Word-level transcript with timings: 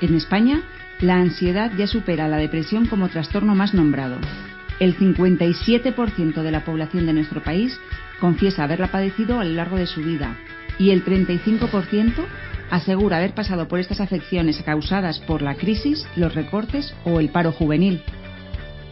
En 0.00 0.14
España, 0.14 0.62
la 1.00 1.16
ansiedad 1.16 1.72
ya 1.76 1.86
supera 1.86 2.28
la 2.28 2.36
depresión 2.36 2.86
como 2.86 3.08
trastorno 3.08 3.54
más 3.54 3.74
nombrado. 3.74 4.18
El 4.80 4.96
57% 4.96 6.42
de 6.42 6.50
la 6.50 6.64
población 6.64 7.06
de 7.06 7.12
nuestro 7.12 7.42
país 7.42 7.78
confiesa 8.20 8.64
haberla 8.64 8.88
padecido 8.88 9.38
a 9.38 9.44
lo 9.44 9.52
largo 9.52 9.76
de 9.76 9.86
su 9.86 10.02
vida 10.02 10.36
y 10.78 10.90
el 10.90 11.04
35% 11.04 12.12
asegura 12.70 13.18
haber 13.18 13.34
pasado 13.34 13.68
por 13.68 13.78
estas 13.78 14.00
afecciones 14.00 14.60
causadas 14.62 15.20
por 15.20 15.42
la 15.42 15.54
crisis, 15.54 16.06
los 16.16 16.34
recortes 16.34 16.94
o 17.04 17.20
el 17.20 17.28
paro 17.28 17.52
juvenil. 17.52 18.02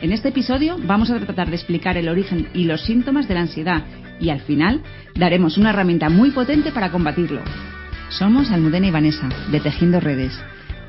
En 0.01 0.13
este 0.13 0.29
episodio 0.29 0.77
vamos 0.85 1.11
a 1.11 1.19
tratar 1.19 1.49
de 1.49 1.57
explicar 1.57 1.97
el 1.97 2.09
origen 2.09 2.49
y 2.55 2.65
los 2.65 2.83
síntomas 2.85 3.29
de 3.29 3.35
la 3.35 3.41
ansiedad 3.41 3.85
y 4.21 4.31
al 4.31 4.41
final 4.41 4.83
daremos 5.15 5.59
una 5.59 5.71
herramienta 5.71 6.09
muy 6.09 6.31
potente 6.31 6.73
para 6.73 6.91
combatirlo. 6.91 7.41
Somos 8.09 8.51
Almudena 8.51 8.89
y 8.89 8.91
Vanessa, 8.91 9.29
de 9.51 9.61
Tejiendo 9.61 10.01
Redes. 10.01 10.39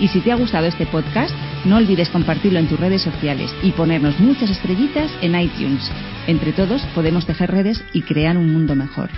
Y 0.00 0.08
si 0.08 0.20
te 0.20 0.32
ha 0.32 0.36
gustado 0.36 0.66
este 0.66 0.86
podcast, 0.86 1.34
no 1.64 1.76
olvides 1.76 2.08
compartirlo 2.10 2.58
en 2.58 2.68
tus 2.68 2.80
redes 2.80 3.02
sociales 3.02 3.50
y 3.62 3.72
ponernos 3.72 4.18
muchas 4.18 4.50
estrellitas 4.50 5.10
en 5.22 5.38
iTunes. 5.38 5.90
Entre 6.26 6.52
todos 6.52 6.82
podemos 6.94 7.26
tejer 7.26 7.50
redes 7.50 7.82
y 7.92 8.02
crear 8.02 8.36
un 8.36 8.52
mundo 8.52 8.74
mejor. 8.74 9.10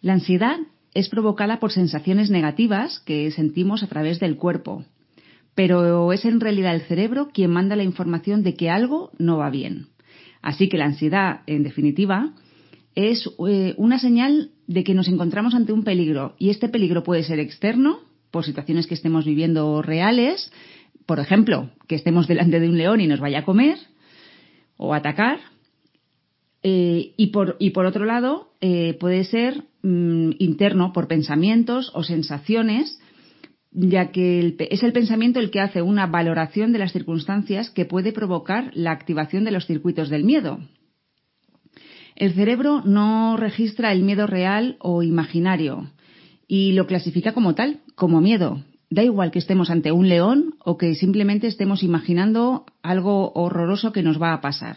La 0.00 0.14
ansiedad 0.14 0.58
es 0.94 1.08
provocada 1.08 1.60
por 1.60 1.70
sensaciones 1.70 2.30
negativas 2.30 3.00
que 3.00 3.30
sentimos 3.30 3.82
a 3.82 3.86
través 3.86 4.18
del 4.18 4.36
cuerpo, 4.36 4.84
pero 5.54 6.12
es 6.12 6.24
en 6.24 6.40
realidad 6.40 6.74
el 6.74 6.82
cerebro 6.82 7.28
quien 7.32 7.50
manda 7.50 7.76
la 7.76 7.84
información 7.84 8.42
de 8.42 8.54
que 8.54 8.68
algo 8.68 9.12
no 9.18 9.36
va 9.38 9.50
bien. 9.50 9.86
Así 10.42 10.68
que 10.68 10.76
la 10.76 10.86
ansiedad, 10.86 11.42
en 11.46 11.62
definitiva, 11.62 12.34
es 12.94 13.30
eh, 13.48 13.74
una 13.76 13.98
señal 13.98 14.50
de 14.66 14.84
que 14.84 14.94
nos 14.94 15.08
encontramos 15.08 15.54
ante 15.54 15.72
un 15.72 15.84
peligro 15.84 16.34
y 16.38 16.50
este 16.50 16.68
peligro 16.68 17.02
puede 17.02 17.22
ser 17.22 17.38
externo, 17.38 18.00
por 18.30 18.44
situaciones 18.44 18.86
que 18.86 18.94
estemos 18.94 19.24
viviendo 19.24 19.82
reales, 19.82 20.50
por 21.06 21.20
ejemplo, 21.20 21.70
que 21.86 21.94
estemos 21.94 22.26
delante 22.26 22.58
de 22.58 22.68
un 22.68 22.78
león 22.78 23.00
y 23.00 23.06
nos 23.06 23.20
vaya 23.20 23.40
a 23.40 23.44
comer 23.44 23.78
o 24.76 24.94
atacar, 24.94 25.38
eh, 26.62 27.12
y, 27.16 27.28
por, 27.28 27.56
y 27.58 27.70
por 27.70 27.86
otro 27.86 28.04
lado, 28.04 28.52
eh, 28.60 28.96
puede 28.98 29.24
ser 29.24 29.64
mm, 29.82 30.30
interno 30.38 30.92
por 30.92 31.08
pensamientos 31.08 31.90
o 31.94 32.04
sensaciones, 32.04 33.00
ya 33.72 34.12
que 34.12 34.56
es 34.70 34.82
el 34.82 34.92
pensamiento 34.92 35.40
el 35.40 35.50
que 35.50 35.60
hace 35.60 35.82
una 35.82 36.06
valoración 36.06 36.72
de 36.72 36.78
las 36.78 36.92
circunstancias 36.92 37.70
que 37.70 37.84
puede 37.84 38.12
provocar 38.12 38.70
la 38.74 38.92
activación 38.92 39.44
de 39.44 39.50
los 39.50 39.66
circuitos 39.66 40.08
del 40.08 40.24
miedo. 40.24 40.60
El 42.16 42.34
cerebro 42.34 42.82
no 42.84 43.36
registra 43.36 43.92
el 43.92 44.02
miedo 44.02 44.26
real 44.26 44.76
o 44.80 45.02
imaginario 45.02 45.90
y 46.46 46.72
lo 46.72 46.86
clasifica 46.86 47.32
como 47.32 47.54
tal, 47.54 47.80
como 47.94 48.20
miedo. 48.20 48.62
Da 48.90 49.02
igual 49.02 49.30
que 49.30 49.38
estemos 49.38 49.70
ante 49.70 49.90
un 49.90 50.08
león 50.08 50.54
o 50.62 50.76
que 50.76 50.94
simplemente 50.94 51.46
estemos 51.46 51.82
imaginando 51.82 52.66
algo 52.82 53.32
horroroso 53.34 53.92
que 53.92 54.02
nos 54.02 54.20
va 54.20 54.34
a 54.34 54.40
pasar. 54.42 54.76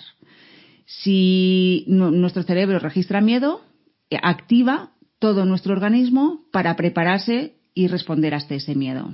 Si 0.85 1.83
nuestro 1.87 2.43
cerebro 2.43 2.79
registra 2.79 3.19
miedo, 3.19 3.61
eh, 4.09 4.17
activa 4.21 4.91
todo 5.19 5.45
nuestro 5.45 5.73
organismo 5.73 6.45
para 6.51 6.75
prepararse 6.75 7.55
y 7.73 7.87
responder 7.87 8.33
a 8.33 8.37
ese 8.37 8.75
miedo. 8.75 9.13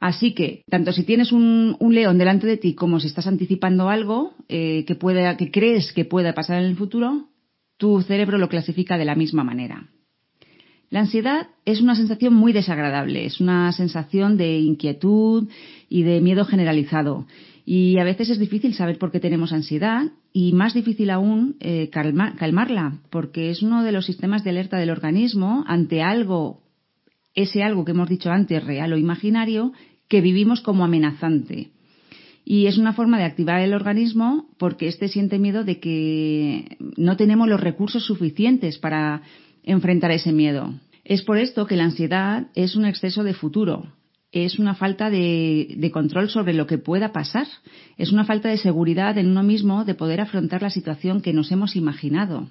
Así 0.00 0.34
que, 0.34 0.62
tanto 0.68 0.92
si 0.92 1.04
tienes 1.04 1.32
un, 1.32 1.76
león 1.80 2.18
delante 2.18 2.46
de 2.46 2.58
ti 2.58 2.74
como 2.74 3.00
si 3.00 3.06
estás 3.06 3.26
anticipando 3.26 3.88
algo 3.88 4.34
eh, 4.48 4.84
que, 4.86 4.96
que 5.38 5.50
crees 5.50 5.92
que 5.92 6.04
pueda 6.04 6.34
pasar 6.34 6.58
en 6.58 6.68
el 6.68 6.76
futuro, 6.76 7.28
tu 7.78 8.02
cerebro 8.02 8.38
lo 8.38 8.48
clasifica 8.48 8.98
de 8.98 9.04
la 9.04 9.14
misma 9.14 9.44
manera. 9.44 9.88
La 10.88 11.00
ansiedad 11.00 11.48
es 11.64 11.80
una 11.80 11.96
sensación 11.96 12.34
muy 12.34 12.52
desagradable, 12.52 13.24
es 13.24 13.40
una 13.40 13.72
sensación 13.72 14.36
de 14.36 14.60
inquietud 14.60 15.48
y 15.88 16.02
de 16.04 16.20
miedo 16.20 16.44
generalizado. 16.44 17.26
Y 17.64 17.98
a 17.98 18.04
veces 18.04 18.30
es 18.30 18.38
difícil 18.38 18.74
saber 18.74 18.96
por 18.98 19.10
qué 19.10 19.18
tenemos 19.18 19.52
ansiedad 19.52 20.04
y 20.32 20.52
más 20.52 20.74
difícil 20.74 21.10
aún 21.10 21.56
eh, 21.58 21.90
calmarla, 21.90 23.00
porque 23.10 23.50
es 23.50 23.62
uno 23.62 23.82
de 23.82 23.90
los 23.90 24.06
sistemas 24.06 24.44
de 24.44 24.50
alerta 24.50 24.78
del 24.78 24.90
organismo 24.90 25.64
ante 25.66 26.02
algo, 26.02 26.62
ese 27.36 27.62
algo 27.62 27.84
que 27.84 27.92
hemos 27.92 28.08
dicho 28.08 28.30
antes, 28.30 28.64
real 28.64 28.92
o 28.92 28.98
imaginario, 28.98 29.72
que 30.08 30.20
vivimos 30.20 30.60
como 30.60 30.84
amenazante. 30.84 31.70
Y 32.44 32.66
es 32.66 32.78
una 32.78 32.92
forma 32.92 33.18
de 33.18 33.24
activar 33.24 33.60
el 33.60 33.74
organismo 33.74 34.48
porque 34.58 34.88
éste 34.88 35.08
siente 35.08 35.38
miedo 35.38 35.64
de 35.64 35.78
que 35.78 36.76
no 36.96 37.16
tenemos 37.16 37.48
los 37.48 37.60
recursos 37.60 38.04
suficientes 38.04 38.78
para 38.78 39.22
enfrentar 39.62 40.10
ese 40.10 40.32
miedo. 40.32 40.74
Es 41.04 41.22
por 41.22 41.38
esto 41.38 41.66
que 41.66 41.76
la 41.76 41.84
ansiedad 41.84 42.48
es 42.54 42.74
un 42.74 42.84
exceso 42.84 43.24
de 43.24 43.34
futuro, 43.34 43.92
es 44.32 44.58
una 44.58 44.74
falta 44.74 45.10
de, 45.10 45.90
control 45.92 46.28
sobre 46.28 46.54
lo 46.54 46.66
que 46.66 46.78
pueda 46.78 47.12
pasar, 47.12 47.46
es 47.96 48.12
una 48.12 48.24
falta 48.24 48.48
de 48.48 48.58
seguridad 48.58 49.16
en 49.18 49.28
uno 49.28 49.42
mismo 49.42 49.84
de 49.84 49.94
poder 49.94 50.20
afrontar 50.20 50.62
la 50.62 50.70
situación 50.70 51.22
que 51.22 51.32
nos 51.32 51.50
hemos 51.52 51.76
imaginado. 51.76 52.50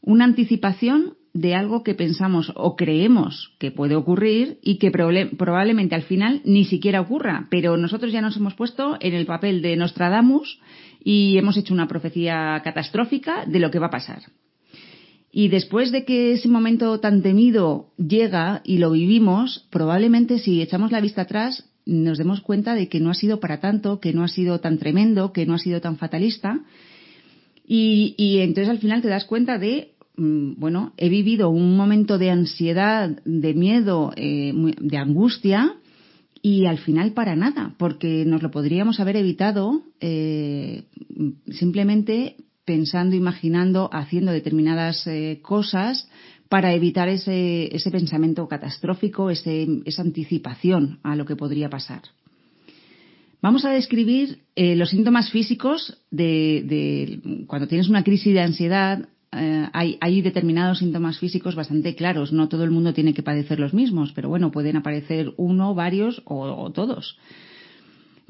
Una 0.00 0.24
anticipación 0.24 1.14
de 1.32 1.54
algo 1.54 1.82
que 1.82 1.94
pensamos 1.94 2.52
o 2.56 2.76
creemos 2.76 3.52
que 3.58 3.70
puede 3.70 3.94
ocurrir 3.94 4.58
y 4.62 4.78
que 4.78 4.90
probablemente 4.90 5.94
al 5.94 6.02
final 6.02 6.42
ni 6.44 6.64
siquiera 6.64 7.00
ocurra, 7.00 7.46
pero 7.50 7.76
nosotros 7.76 8.12
ya 8.12 8.20
nos 8.20 8.36
hemos 8.36 8.54
puesto 8.54 8.96
en 9.00 9.14
el 9.14 9.26
papel 9.26 9.62
de 9.62 9.76
Nostradamus 9.76 10.60
y 11.02 11.38
hemos 11.38 11.56
hecho 11.56 11.74
una 11.74 11.88
profecía 11.88 12.60
catastrófica 12.64 13.46
de 13.46 13.60
lo 13.60 13.70
que 13.70 13.78
va 13.78 13.86
a 13.86 13.90
pasar. 13.90 14.22
Y 15.32 15.48
después 15.48 15.92
de 15.92 16.04
que 16.04 16.32
ese 16.32 16.48
momento 16.48 16.98
tan 16.98 17.22
temido 17.22 17.92
llega 17.96 18.62
y 18.64 18.78
lo 18.78 18.90
vivimos, 18.90 19.68
probablemente 19.70 20.38
si 20.38 20.60
echamos 20.60 20.90
la 20.90 21.00
vista 21.00 21.22
atrás 21.22 21.70
nos 21.86 22.18
demos 22.18 22.40
cuenta 22.40 22.74
de 22.74 22.88
que 22.88 23.00
no 23.00 23.10
ha 23.10 23.14
sido 23.14 23.40
para 23.40 23.60
tanto, 23.60 24.00
que 24.00 24.12
no 24.12 24.24
ha 24.24 24.28
sido 24.28 24.60
tan 24.60 24.78
tremendo, 24.78 25.32
que 25.32 25.46
no 25.46 25.54
ha 25.54 25.58
sido 25.58 25.80
tan 25.80 25.96
fatalista. 25.96 26.60
Y, 27.66 28.38
entonces 28.40 28.68
al 28.68 28.78
final 28.78 29.00
te 29.00 29.08
das 29.08 29.24
cuenta 29.24 29.58
de, 29.58 29.92
bueno, 30.20 30.92
he 30.98 31.08
vivido 31.08 31.48
un 31.48 31.76
momento 31.76 32.18
de 32.18 32.30
ansiedad, 32.30 33.08
de 33.24 33.54
miedo, 33.54 34.12
eh, 34.16 34.52
de 34.78 34.96
angustia, 34.98 35.76
y 36.42 36.66
al 36.66 36.78
final 36.78 37.12
para 37.12 37.36
nada, 37.36 37.74
porque 37.78 38.24
nos 38.26 38.42
lo 38.42 38.50
podríamos 38.50 39.00
haber 39.00 39.16
evitado 39.16 39.82
eh, 40.00 40.84
simplemente 41.50 42.36
pensando, 42.66 43.16
imaginando, 43.16 43.88
haciendo 43.92 44.32
determinadas 44.32 45.06
eh, 45.06 45.40
cosas 45.42 46.08
para 46.50 46.74
evitar 46.74 47.08
ese, 47.08 47.74
ese 47.74 47.90
pensamiento 47.90 48.46
catastrófico, 48.46 49.30
esa 49.30 50.02
anticipación 50.02 50.98
a 51.02 51.16
lo 51.16 51.24
que 51.24 51.36
podría 51.36 51.70
pasar. 51.70 52.02
Vamos 53.40 53.64
a 53.64 53.70
describir 53.70 54.40
los 54.56 54.90
síntomas 54.90 55.30
físicos 55.30 55.96
de, 56.10 57.20
cuando 57.46 57.68
tienes 57.68 57.88
una 57.88 58.04
crisis 58.04 58.34
de 58.34 58.42
ansiedad. 58.42 59.08
Eh, 59.32 59.68
hay, 59.72 60.22
determinados 60.22 60.78
síntomas 60.78 61.18
físicos 61.18 61.54
bastante 61.54 61.94
claros. 61.94 62.32
No 62.32 62.48
todo 62.48 62.64
el 62.64 62.70
mundo 62.70 62.92
tiene 62.92 63.14
que 63.14 63.22
padecer 63.22 63.60
los 63.60 63.74
mismos, 63.74 64.12
pero 64.12 64.28
bueno, 64.28 64.50
pueden 64.50 64.76
aparecer 64.76 65.32
uno, 65.36 65.74
varios 65.74 66.22
o 66.24 66.70
todos. 66.72 67.16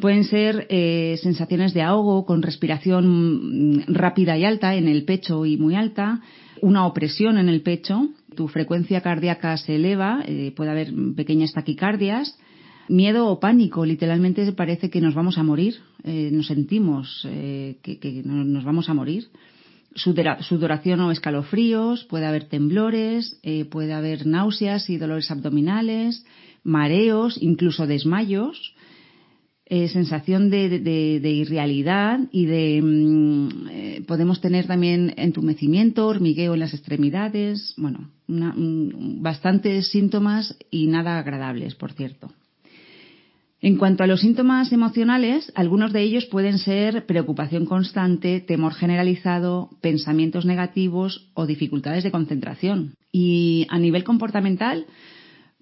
Pueden 0.01 0.25
ser 0.25 0.67
eh, 0.71 1.19
sensaciones 1.23 1.75
de 1.75 1.83
ahogo 1.83 2.25
con 2.25 2.41
respiración 2.43 3.77
mm, 3.77 3.85
rápida 3.89 4.37
y 4.39 4.45
alta 4.45 4.75
en 4.75 4.89
el 4.89 5.05
pecho 5.05 5.45
y 5.45 5.59
muy 5.59 5.75
alta, 5.75 6.23
una 6.63 6.87
opresión 6.87 7.37
en 7.37 7.51
el 7.51 7.61
pecho, 7.61 8.09
tu 8.35 8.49
frecuencia 8.49 9.03
cardíaca 9.03 9.57
se 9.59 9.77
eleva, 9.77 10.23
eh, 10.27 10.53
puede 10.57 10.71
haber 10.71 10.93
pequeñas 11.15 11.53
taquicardias, 11.53 12.39
miedo 12.89 13.27
o 13.27 13.41
pánico, 13.41 13.85
literalmente 13.85 14.51
parece 14.53 14.89
que 14.89 15.03
nos 15.03 15.15
vamos 15.15 15.37
a 15.37 15.43
morir, 15.43 15.77
eh, 16.05 16.31
nos 16.33 16.47
sentimos 16.47 17.27
que, 17.83 18.23
nos 18.25 18.65
vamos 18.65 18.89
a 18.89 18.95
morir. 18.95 19.29
Sudoración 19.95 21.01
o 21.01 21.11
escalofríos, 21.11 22.05
puede 22.05 22.27
haber 22.27 22.45
temblores, 22.45 23.41
puede 23.71 23.93
haber 23.93 24.27
náuseas 24.27 24.89
y 24.89 24.99
dolores 24.99 25.31
abdominales, 25.31 26.25
mareos, 26.63 27.37
incluso 27.41 27.87
desmayos 27.87 28.75
eh, 29.73 29.87
sensación 29.87 30.51
de, 30.51 31.21
irrealidad 31.23 32.19
y 32.33 32.47
de 32.47 32.83
mm, 32.83 33.69
eh, 33.71 34.05
podemos 34.05 34.41
tener 34.41 34.67
también 34.67 35.15
entumecimiento, 35.17 36.09
hormigueo 36.09 36.55
en 36.55 36.61
las 36.61 36.75
extremidades, 36.75 37.73
bueno, 37.77 38.11
bastantes 38.27 39.87
síntomas 39.93 40.57
y 40.73 40.89
nada 40.89 41.21
agradables, 41.21 41.77
por 41.77 41.93
cierto. 41.93 42.33
En 43.63 43.77
cuanto 43.77 44.03
a 44.03 44.07
los 44.07 44.21
síntomas 44.21 44.73
emocionales, 44.73 45.53
algunos 45.55 45.93
de 45.93 46.01
ellos 46.03 46.25
pueden 46.25 46.59
ser 46.59 47.05
preocupación 47.05 47.67
constante, 47.67 48.41
temor 48.41 48.73
generalizado, 48.73 49.69
pensamientos 49.83 50.47
negativos 50.47 51.31
o 51.35 51.45
dificultades 51.45 52.03
de 52.03 52.11
concentración. 52.11 52.95
Y 53.13 53.67
a 53.69 53.79
nivel 53.79 54.03
comportamental, 54.03 54.87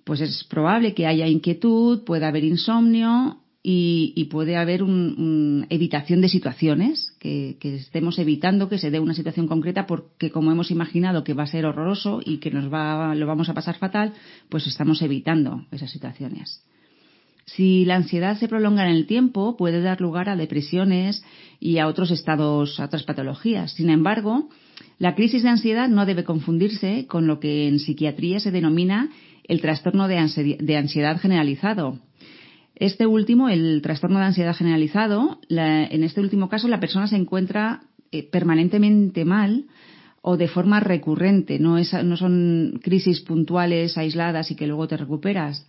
pues 0.05 0.21
es 0.21 0.45
probable 0.45 0.95
que 0.95 1.09
haya 1.09 1.27
inquietud, 1.27 2.05
pueda 2.05 2.29
haber 2.29 2.45
insomnio 2.45 3.39
y, 3.65 4.25
puede 4.31 4.57
haber 4.57 4.85
una 4.85 5.67
evitación 5.69 6.21
de 6.21 6.29
situaciones, 6.29 7.15
que, 7.19 7.59
estemos 7.61 8.19
evitando 8.21 8.69
que 8.69 8.79
se 8.79 8.91
dé 8.91 9.01
una 9.01 9.13
situación 9.13 9.49
concreta 9.49 9.87
porque 9.87 10.31
como 10.31 10.53
hemos 10.53 10.71
imaginado 10.71 11.25
que 11.25 11.35
va 11.35 11.43
a 11.43 11.49
ser 11.49 11.67
horroroso 11.67 12.21
y 12.25 12.39
que 12.39 12.53
nos 12.53 12.73
va, 12.73 13.15
lo 13.17 13.27
vamos 13.27 13.49
a 13.49 13.55
pasar 13.55 13.77
fatal, 13.77 14.15
pues 14.49 14.67
estamos 14.69 15.03
evitando 15.03 15.67
esas 15.73 15.91
situaciones. 15.91 16.63
Si 17.57 17.85
la 17.85 17.97
ansiedad 17.97 18.39
se 18.39 18.49
prolonga 18.49 18.85
en 18.85 18.95
el 18.95 19.07
tiempo, 19.07 19.57
puede 19.57 19.81
dar 19.81 20.01
lugar 20.01 20.29
a 20.29 20.37
depresiones 20.37 21.25
y 21.61 21.79
a 21.79 21.87
otros 21.87 22.11
estados, 22.11 22.79
a 22.79 22.85
otras 22.87 23.05
patologías. 23.05 23.73
Sin 23.73 23.91
embargo, 23.91 24.49
la 24.99 25.15
crisis 25.15 25.43
de 25.43 25.49
ansiedad 25.49 25.89
no 25.89 26.07
debe 26.07 26.25
confundirse 26.25 27.07
con 27.07 27.27
lo 27.27 27.41
que 27.41 27.69
en 27.69 27.79
psiquiatría 27.79 28.41
se 28.41 28.51
denomina 28.51 29.11
el 29.45 29.61
trastorno 29.61 30.09
de 30.09 30.77
ansiedad 30.77 31.19
generalizado, 31.19 31.99
este 32.79 33.09
último, 33.09 33.49
el 33.49 33.83
trastorno 33.83 34.21
de 34.21 34.27
ansiedad 34.27 34.55
generalizado, 34.55 35.41
en 35.49 36.05
este 36.05 36.21
último 36.21 36.49
caso 36.49 36.69
la 36.69 36.79
persona 36.79 37.09
se 37.09 37.17
encuentra 37.17 37.81
eh, 38.13 38.23
permanentemente 38.23 39.25
mal 39.25 39.65
o 40.23 40.37
de 40.37 40.47
forma 40.47 40.79
recurrente, 40.79 41.59
no, 41.59 41.77
no 41.79 42.17
son 42.17 42.79
crisis 42.81 43.21
puntuales, 43.21 43.99
aisladas 43.99 44.53
y 44.53 44.55
que 44.55 44.69
luego 44.69 44.87
te 44.87 44.97
recuperas. 44.97 45.67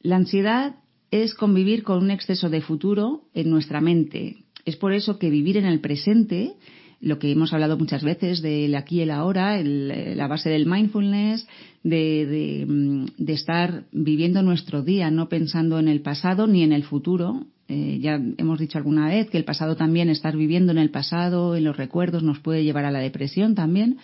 La 0.00 0.16
ansiedad 0.16 0.76
es 1.10 1.34
convivir 1.34 1.82
con 1.82 2.02
un 2.02 2.10
exceso 2.10 2.50
de 2.50 2.60
futuro 2.60 3.24
en 3.34 3.50
nuestra 3.50 3.80
mente. 3.80 4.44
Es 4.64 4.76
por 4.76 4.92
eso 4.92 5.18
que 5.18 5.30
vivir 5.30 5.56
en 5.56 5.66
el 5.66 5.80
presente 5.80 6.54
lo 7.00 7.18
que 7.18 7.30
hemos 7.30 7.52
hablado 7.52 7.78
muchas 7.78 8.02
veces 8.02 8.42
del 8.42 8.74
aquí 8.74 8.96
y 8.96 9.00
el 9.02 9.10
ahora, 9.10 9.62
la 9.62 10.26
base 10.28 10.48
del 10.48 10.66
mindfulness, 10.66 11.46
de, 11.82 12.64
mm, 12.66 13.04
de, 13.18 13.32
estar 13.32 13.84
viviendo 13.92 14.42
nuestro 14.42 14.82
día, 14.82 15.10
no 15.10 15.28
pensando 15.28 15.78
en 15.78 15.88
el 15.88 16.00
pasado 16.00 16.46
ni 16.46 16.62
en 16.62 16.72
el 16.72 16.84
futuro. 16.84 17.46
Eh, 17.68 17.98
ya 18.00 18.20
hemos 18.38 18.58
dicho 18.58 18.78
alguna 18.78 19.08
vez 19.08 19.28
que 19.28 19.38
el 19.38 19.44
pasado 19.44 19.76
también, 19.76 20.08
estar 20.08 20.36
viviendo 20.36 20.72
en 20.72 20.78
el 20.78 20.90
pasado, 20.90 21.54
en 21.54 21.64
los 21.64 21.76
recuerdos, 21.76 22.22
nos 22.22 22.40
puede 22.40 22.64
llevar 22.64 22.86
a 22.86 22.90
la 22.90 23.00
depresión 23.00 23.54
también. 23.54 23.98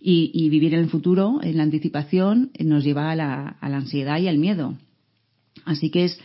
Y, 0.00 0.48
vivir 0.48 0.74
en 0.74 0.80
el 0.80 0.88
futuro, 0.88 1.40
en 1.42 1.56
la 1.56 1.64
anticipación, 1.64 2.52
nos 2.60 2.84
lleva 2.84 3.10
a 3.10 3.16
la, 3.16 3.48
a 3.60 3.68
la 3.68 3.78
ansiedad 3.78 4.20
y 4.20 4.28
al 4.28 4.38
miedo. 4.38 4.76
Así 5.64 5.90
que 5.90 6.04
es 6.04 6.20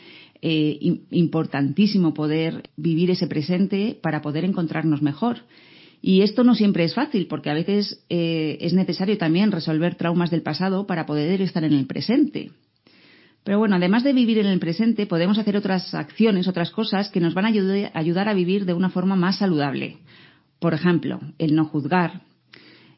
eh, 0.46 0.78
importantísimo 1.12 2.14
poder 2.14 2.70
vivir 2.76 3.10
ese 3.10 3.28
presente 3.28 3.98
para 4.02 4.22
poder 4.22 4.44
encontrarnos 4.44 5.02
mejor. 5.02 5.38
Y 6.02 6.22
esto 6.22 6.44
no 6.44 6.54
siempre 6.54 6.84
es 6.84 6.94
fácil, 6.94 7.28
porque 7.28 7.50
a 7.50 7.54
veces 7.54 8.04
eh, 8.10 8.58
es 8.60 8.74
necesario 8.74 9.18
también 9.18 9.54
resolver 9.54 9.96
traumas 9.96 10.32
del 10.32 10.42
pasado 10.42 10.86
para 10.86 11.06
poder 11.06 11.42
estar 11.42 11.64
en 11.64 11.72
el 11.72 11.88
presente. 11.88 12.52
Pero 13.46 13.58
bueno, 13.58 13.78
además 13.78 14.04
de 14.04 14.12
vivir 14.12 14.38
en 14.38 14.48
el 14.48 14.60
presente, 14.60 15.06
podemos 15.06 15.38
hacer 15.38 15.56
otras 15.56 15.94
acciones, 15.94 16.50
otras 16.50 16.72
cosas 16.72 17.08
que 17.08 17.22
nos 17.22 17.34
van 17.34 17.46
a 17.46 17.98
ayudar 17.98 18.28
a 18.28 18.34
vivir 18.34 18.66
de 18.66 18.74
una 18.74 18.90
forma 18.90 19.16
más 19.16 19.38
saludable. 19.38 20.00
Por 20.60 20.74
ejemplo, 20.74 21.22
el 21.38 21.56
no 21.56 21.64
juzgar. 21.64 22.24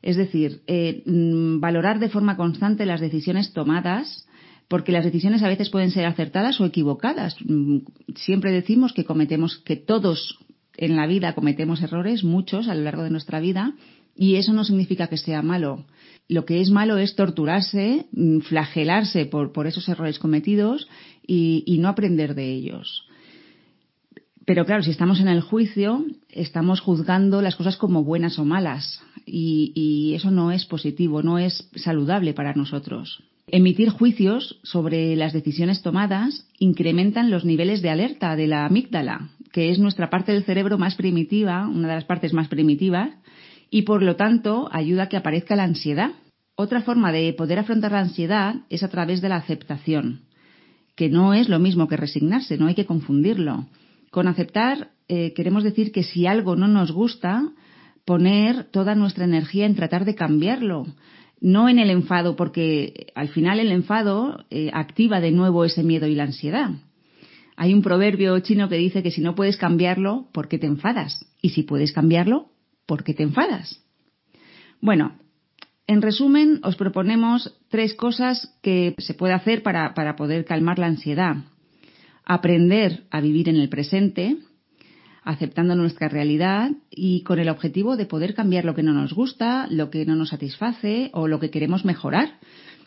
Es 0.01 0.17
decir, 0.17 0.61
eh, 0.65 1.03
mm, 1.05 1.59
valorar 1.59 1.99
de 1.99 2.09
forma 2.09 2.37
constante 2.37 2.87
las 2.87 3.01
decisiones 3.01 3.53
tomadas, 3.53 4.27
porque 4.67 4.91
las 4.91 5.05
decisiones 5.05 5.43
a 5.43 5.47
veces 5.47 5.69
pueden 5.69 5.91
ser 5.91 6.05
acertadas 6.05 6.59
o 6.59 6.65
equivocadas. 6.65 7.35
Mm, 7.45 7.79
siempre 8.15 8.51
decimos 8.51 8.93
que 8.93 9.05
cometemos, 9.05 9.57
que 9.57 9.75
todos 9.75 10.39
en 10.77 10.95
la 10.95 11.07
vida 11.07 11.35
cometemos 11.35 11.81
errores, 11.81 12.23
muchos 12.23 12.67
a 12.67 12.75
lo 12.75 12.81
largo 12.81 13.03
de 13.03 13.09
nuestra 13.09 13.39
vida, 13.39 13.73
y 14.15 14.35
eso 14.35 14.53
no 14.53 14.63
significa 14.63 15.07
que 15.07 15.17
sea 15.17 15.41
malo. 15.41 15.85
Lo 16.27 16.45
que 16.45 16.61
es 16.61 16.71
malo 16.71 16.97
es 16.97 17.15
torturarse, 17.15 18.07
mm, 18.11 18.39
flagelarse 18.39 19.25
por, 19.25 19.67
esos 19.67 19.87
errores 19.89 20.19
cometidos 20.19 20.87
y, 21.25 21.77
no 21.79 21.89
aprender 21.89 22.33
de 22.33 22.51
ellos. 22.51 23.07
Pero 24.45 24.65
claro, 24.65 24.83
si 24.83 24.91
estamos 24.91 25.19
en 25.19 25.27
el 25.27 25.41
juicio, 25.41 26.05
estamos 26.29 26.79
juzgando 26.79 27.41
las 27.41 27.55
cosas 27.55 27.77
como 27.77 28.03
buenas 28.03 28.37
o 28.39 28.45
malas 28.45 29.01
y, 29.25 30.13
eso 30.15 30.31
no 30.31 30.51
es 30.51 30.65
positivo, 30.65 31.21
no 31.21 31.37
es 31.39 31.69
saludable 31.75 32.33
para 32.33 32.53
nosotros. 32.53 33.23
Emitir 33.47 33.89
juicios 33.89 34.59
sobre 34.63 35.15
las 35.15 35.31
decisiones 35.31 35.83
tomadas 35.83 36.47
incrementan 36.57 37.29
los 37.29 37.45
niveles 37.45 37.83
de 37.83 37.91
alerta 37.91 38.35
de 38.35 38.47
la 38.47 38.65
amígdala, 38.65 39.29
que 39.51 39.69
es 39.69 39.77
nuestra 39.77 40.09
parte 40.09 40.31
del 40.31 40.45
cerebro 40.45 40.79
más 40.79 40.95
primitiva, 40.95 41.67
una 41.67 41.87
de 41.87 41.93
las 41.93 42.05
partes 42.05 42.33
más 42.33 42.47
primitivas, 42.47 43.11
y 43.69 43.83
por 43.83 44.01
lo 44.01 44.15
tanto 44.15 44.67
ayuda 44.71 45.03
a 45.03 45.09
que 45.09 45.17
aparezca 45.17 45.55
la 45.55 45.63
ansiedad. 45.63 46.11
Otra 46.55 46.81
forma 46.81 47.11
de 47.11 47.33
poder 47.33 47.59
afrontar 47.59 47.91
la 47.91 47.99
ansiedad 47.99 48.55
es 48.69 48.81
a 48.81 48.89
través 48.89 49.21
de 49.21 49.29
la 49.29 49.35
aceptación, 49.35 50.21
que 50.95 51.09
no 51.09 51.35
es 51.35 51.47
lo 51.47 51.59
mismo 51.59 51.87
que 51.87 51.97
resignarse, 51.97 52.57
no 52.57 52.65
hay 52.65 52.73
que 52.73 52.85
confundirlo. 52.85 53.67
Con 54.09 54.27
aceptar 54.27 54.89
eh, 55.07 55.33
queremos 55.33 55.63
decir 55.63 55.91
que 55.91 56.01
si 56.01 56.25
algo 56.25 56.55
no 56.55 56.67
nos 56.67 56.91
gusta, 56.91 57.51
poner 58.05 58.63
toda 58.63 58.95
nuestra 58.95 59.25
energía 59.25 59.67
en 59.67 59.75
tratar 59.75 60.03
de 60.03 60.15
cambiarlo, 60.15 60.87
no 61.45 61.69
en 61.69 61.77
el 61.77 61.91
enfado, 61.91 62.35
porque 62.35 63.11
al 63.13 63.27
final 63.29 63.59
el 63.59 63.71
enfado 63.71 64.45
eh, 64.49 64.71
activa 64.73 65.21
de 65.21 65.29
nuevo 65.29 65.63
ese 65.63 65.83
miedo 65.83 66.07
y 66.07 66.15
la 66.15 66.23
ansiedad. 66.23 66.71
Hay 67.55 67.71
un 67.71 67.83
proverbio 67.83 68.39
chino 68.39 68.67
que 68.67 68.77
dice 68.77 69.03
que 69.03 69.11
si 69.11 69.21
no 69.21 69.35
puedes 69.35 69.55
cambiarlo, 69.55 70.27
¿por 70.33 70.47
qué 70.47 70.57
te 70.57 70.65
enfadas? 70.65 71.23
Y 71.43 71.49
si 71.49 71.61
puedes 71.61 71.93
cambiarlo, 71.93 72.47
¿por 72.87 73.03
qué 73.03 73.13
te 73.13 73.21
enfadas? 73.21 73.79
Bueno, 74.81 75.19
en 75.85 76.01
resumen, 76.01 76.61
os 76.63 76.77
proponemos 76.77 77.53
tres 77.69 77.93
cosas 77.93 78.57
que 78.63 78.95
se 78.97 79.13
puede 79.13 79.33
hacer 79.35 79.61
para, 79.61 79.93
para 79.93 80.15
poder 80.15 80.45
calmar 80.45 80.79
la 80.79 80.87
ansiedad. 80.87 81.35
Aprender 82.25 83.03
a 83.11 83.21
vivir 83.21 83.49
en 83.49 83.57
el 83.57 83.69
presente, 83.69 84.37
aceptando 85.25 85.75
nuestra 85.75 86.07
realidad 86.07 86.71
y 86.91 87.23
con 87.23 87.39
el 87.39 87.49
objetivo 87.49 87.97
de 87.97 88.05
poder 88.05 88.35
cambiar 88.35 88.63
lo 88.63 88.75
que 88.75 88.83
no 88.83 88.93
nos 88.93 89.11
gusta, 89.11 89.67
lo 89.71 89.89
que 89.89 90.05
no 90.05 90.15
nos 90.15 90.29
satisface 90.29 91.09
o 91.13 91.27
lo 91.27 91.39
que 91.39 91.49
queremos 91.49 91.83
mejorar 91.83 92.39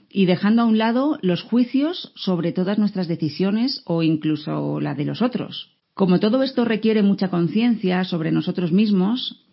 y 0.08 0.26
dejando 0.26 0.62
a 0.62 0.64
un 0.64 0.79
lado 0.79 1.18
los 1.21 1.42
juicios 1.42 2.12
sobre 2.14 2.52
todas 2.52 2.78
nuestras 2.78 3.09
decisiones 3.09 3.83
o 3.85 4.04
incluso 4.04 4.80
la 4.80 4.95
de 4.95 5.04
los 5.04 5.21
otros. 5.21 5.76
Como 5.95 6.21
todo 6.21 6.45
esto 6.45 6.64
requiere 6.64 7.02
mucha 7.02 7.28
conciencia 7.28 8.04
sobre 8.04 8.30
nosotros 8.30 8.71
mismos, 8.73 9.45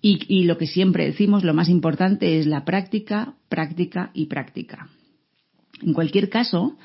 y, 0.00 0.44
lo 0.44 0.56
que 0.56 0.68
siempre 0.68 1.04
decimos, 1.04 1.42
lo 1.42 1.52
más 1.52 1.68
importante 1.68 2.38
es 2.38 2.46
la 2.46 2.64
práctica, 2.64 3.34
práctica 3.48 4.12
y 4.14 4.26
práctica. 4.26 4.88
En 5.82 5.94
cualquier 5.94 6.28
caso, 6.28 6.76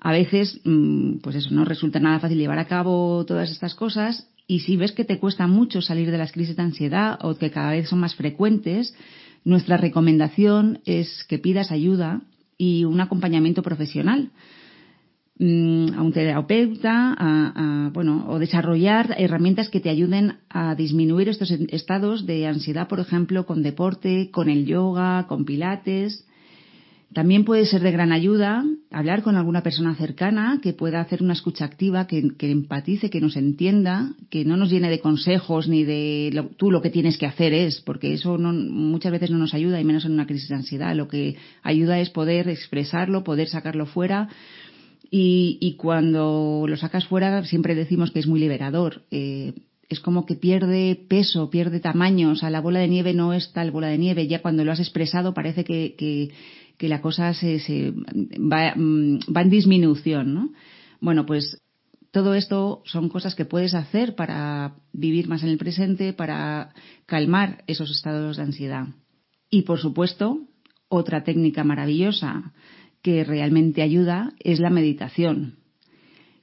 a 0.00 0.10
veces, 0.10 0.60
mm, 0.64 1.18
pues 1.18 1.36
eso, 1.36 1.50
no 1.52 1.64
resulta 1.64 2.00
nada 2.00 2.18
fácil 2.18 2.38
llevar 2.38 2.58
a 2.58 2.66
cabo 2.66 3.24
todas 3.26 3.52
estas 3.52 3.76
cosas 3.76 4.28
y 4.50 4.60
si 4.60 4.76
ves 4.76 4.92
que 4.92 5.04
te 5.04 5.18
cuesta 5.18 5.46
mucho 5.46 5.82
salir 5.82 6.10
de 6.10 6.16
las 6.16 6.32
crisis 6.32 6.56
de 6.56 6.62
ansiedad 6.62 7.18
o 7.22 7.36
que 7.36 7.50
cada 7.50 7.72
vez 7.72 7.88
son 7.88 8.00
más 8.00 8.14
frecuentes, 8.14 8.94
nuestra 9.44 9.76
recomendación 9.76 10.80
es 10.86 11.24
que 11.28 11.38
pidas 11.38 11.70
ayuda 11.70 12.22
y 12.56 12.84
un 12.84 12.98
acompañamiento 13.00 13.62
profesional 13.62 14.30
mm, 15.38 15.92
a 15.94 16.02
un 16.02 16.12
terapeuta, 16.12 17.90
bueno, 17.92 18.24
o 18.28 18.38
desarrollar 18.38 19.14
herramientas 19.18 19.68
que 19.68 19.80
te 19.80 19.90
ayuden 19.90 20.38
a 20.48 20.74
disminuir 20.74 21.28
estos 21.28 21.50
estados 21.50 22.24
de 22.24 22.46
ansiedad, 22.46 22.88
por 22.88 23.00
ejemplo, 23.00 23.44
con 23.44 23.62
deporte, 23.62 24.30
con 24.32 24.48
el 24.48 24.64
yoga, 24.64 25.26
con 25.28 25.44
pilates. 25.44 26.24
También 27.12 27.44
puede 27.44 27.64
ser 27.64 27.80
de 27.80 27.90
gran 27.90 28.12
ayuda 28.12 28.64
hablar 28.90 29.22
con 29.22 29.36
alguna 29.36 29.62
persona 29.62 29.94
cercana 29.94 30.60
que 30.62 30.74
pueda 30.74 31.00
hacer 31.00 31.22
una 31.22 31.32
escucha 31.32 31.64
activa, 31.64 32.06
que, 32.06 32.34
empatice, 32.40 33.08
que 33.08 33.20
nos 33.20 33.36
entienda, 33.36 34.12
que 34.28 34.44
no 34.44 34.58
nos 34.58 34.70
llene 34.70 34.90
de 34.90 35.00
consejos 35.00 35.68
ni 35.68 35.84
de 35.84 36.48
tú 36.58 36.70
lo 36.70 36.82
que 36.82 36.90
tienes 36.90 37.16
que 37.16 37.24
hacer 37.24 37.54
es, 37.54 37.80
porque 37.80 38.12
eso 38.12 38.36
muchas 38.36 39.10
veces 39.10 39.30
no 39.30 39.38
nos 39.38 39.54
ayuda 39.54 39.80
y 39.80 39.84
menos 39.84 40.04
en 40.04 40.12
una 40.12 40.26
crisis 40.26 40.50
de 40.50 40.56
ansiedad. 40.56 40.94
Lo 40.94 41.08
que 41.08 41.36
ayuda 41.62 41.98
es 41.98 42.10
poder 42.10 42.48
expresarlo, 42.50 43.24
poder 43.24 43.48
sacarlo 43.48 43.86
fuera. 43.86 44.28
Y, 45.10 45.76
cuando 45.78 46.66
lo 46.68 46.76
sacas 46.76 47.06
fuera 47.06 47.42
siempre 47.44 47.74
decimos 47.74 48.10
que 48.10 48.18
es 48.18 48.26
muy 48.26 48.38
liberador. 48.38 49.02
Eh, 49.10 49.54
es 49.88 50.00
como 50.00 50.26
que 50.26 50.34
pierde 50.34 51.00
peso, 51.08 51.48
pierde 51.48 51.80
tamaño. 51.80 52.32
O 52.32 52.36
sea, 52.36 52.50
la 52.50 52.60
bola 52.60 52.80
de 52.80 52.88
nieve 52.88 53.14
no 53.14 53.32
es 53.32 53.50
tal 53.54 53.70
bola 53.70 53.88
de 53.88 53.96
nieve. 53.96 54.26
Ya 54.26 54.42
cuando 54.42 54.62
lo 54.66 54.72
has 54.72 54.80
expresado 54.80 55.32
parece 55.32 55.64
que 55.64 55.94
que 55.96 56.30
la 56.86 57.00
cosa 57.00 57.34
se, 57.34 57.58
se 57.58 57.92
va, 57.92 58.74
mm, 58.76 59.20
va, 59.34 59.42
en 59.42 59.50
disminución, 59.50 60.34
¿no? 60.34 60.52
Bueno, 61.00 61.26
pues 61.26 61.60
Todo 62.10 62.34
esto 62.34 62.82
son 62.86 63.10
cosas 63.10 63.34
que 63.34 63.44
puedes 63.44 63.74
hacer 63.74 64.14
para 64.14 64.76
vivir 64.92 65.28
más 65.28 65.42
en 65.42 65.50
el 65.50 65.58
presente, 65.58 66.12
para 66.14 66.72
calmar 67.06 67.64
esos 67.66 67.90
estados 67.90 68.38
de 68.38 68.44
ansiedad. 68.44 68.86
Y, 69.50 69.62
por 69.62 69.78
supuesto, 69.78 70.40
otra 70.88 71.22
técnica 71.22 71.64
maravillosa 71.64 72.52
que 73.02 73.24
realmente 73.24 73.82
ayuda 73.82 74.32
es 74.40 74.58
la 74.58 74.70
meditación. 74.70 75.58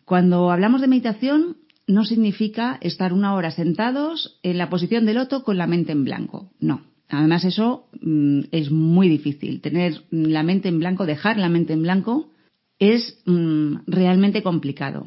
Cuando 0.06 0.52
hablamos 0.52 0.82
de 0.82 0.88
meditación, 0.88 1.58
no 1.88 2.06
significa 2.06 2.78
estar 2.82 3.12
una 3.12 3.34
hora 3.34 3.50
sentados 3.52 4.40
en 4.44 4.58
la 4.60 4.70
posición 4.70 5.06
del 5.06 5.16
loto 5.16 5.44
con 5.44 5.58
la 5.58 5.68
mente 5.68 5.92
en 5.92 6.04
blanco. 6.04 6.52
No. 6.60 6.82
Además, 7.10 7.46
eso 7.46 7.88
mm, 8.02 8.42
es 8.52 8.72
muy 8.72 9.10
difícil. 9.10 9.62
Tener 9.62 10.02
la 10.12 10.44
mente 10.44 10.70
en 10.70 10.80
blanco, 10.80 11.06
dejar 11.06 11.38
la 11.38 11.50
mente 11.50 11.74
en 11.74 11.84
blanco, 11.84 12.30
es 12.80 13.22
mm, 13.26 13.78
realmente 13.88 14.44
complicado 14.44 15.06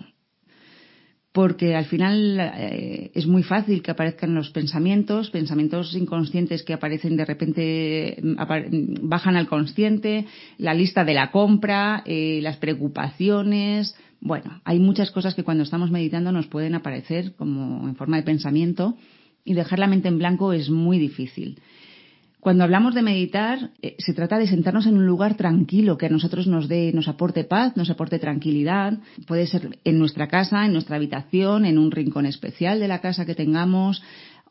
porque 1.38 1.76
al 1.76 1.84
final 1.84 2.36
eh, 2.40 3.12
es 3.14 3.28
muy 3.28 3.44
fácil 3.44 3.80
que 3.80 3.92
aparezcan 3.92 4.34
los 4.34 4.50
pensamientos, 4.50 5.30
pensamientos 5.30 5.94
inconscientes 5.94 6.64
que 6.64 6.72
aparecen 6.72 7.16
de 7.16 7.24
repente, 7.24 8.18
mm, 8.20 9.08
bajan 9.08 9.36
al 9.36 9.46
consciente, 9.46 10.26
la 10.56 10.74
lista 10.74 11.04
de 11.04 11.14
la 11.14 11.30
compra, 11.30 12.02
eh, 12.06 12.40
las 12.42 12.56
preocupaciones. 12.56 13.94
Bueno, 14.20 14.60
hay 14.64 14.80
muchas 14.80 15.12
cosas 15.12 15.36
que 15.36 15.44
cuando 15.44 15.62
estamos 15.62 15.92
meditando 15.92 16.32
nos 16.32 16.48
pueden 16.48 16.74
aparecer 16.74 17.34
como 17.36 17.86
en 17.86 17.94
forma 17.94 18.16
de 18.16 18.24
pensamiento 18.24 18.96
y 19.44 19.54
dejar 19.54 19.78
la 19.78 19.86
mente 19.86 20.08
en 20.08 20.18
blanco 20.18 20.52
es 20.52 20.70
muy 20.70 20.98
difícil. 20.98 21.60
Cuando 22.40 22.62
hablamos 22.62 22.94
de 22.94 23.02
meditar, 23.02 23.72
eh, 23.82 23.96
se 23.98 24.14
trata 24.14 24.38
de 24.38 24.46
sentarnos 24.46 24.86
en 24.86 24.96
un 24.96 25.06
lugar 25.06 25.36
tranquilo 25.36 25.98
que 25.98 26.06
a 26.06 26.10
nosotros 26.10 26.46
nos 26.46 26.68
dé, 26.68 26.92
nos 26.92 27.08
aporte 27.08 27.42
paz, 27.42 27.76
nos 27.76 27.90
aporte 27.90 28.20
tranquilidad. 28.20 28.98
Puede 29.26 29.46
ser 29.46 29.78
en 29.82 29.98
nuestra 29.98 30.28
casa, 30.28 30.64
en 30.64 30.72
nuestra 30.72 30.96
habitación, 30.96 31.64
en 31.64 31.78
un 31.78 31.90
rincón 31.90 32.26
especial 32.26 32.78
de 32.78 32.88
la 32.88 33.00
casa 33.00 33.26
que 33.26 33.34
tengamos, 33.34 34.02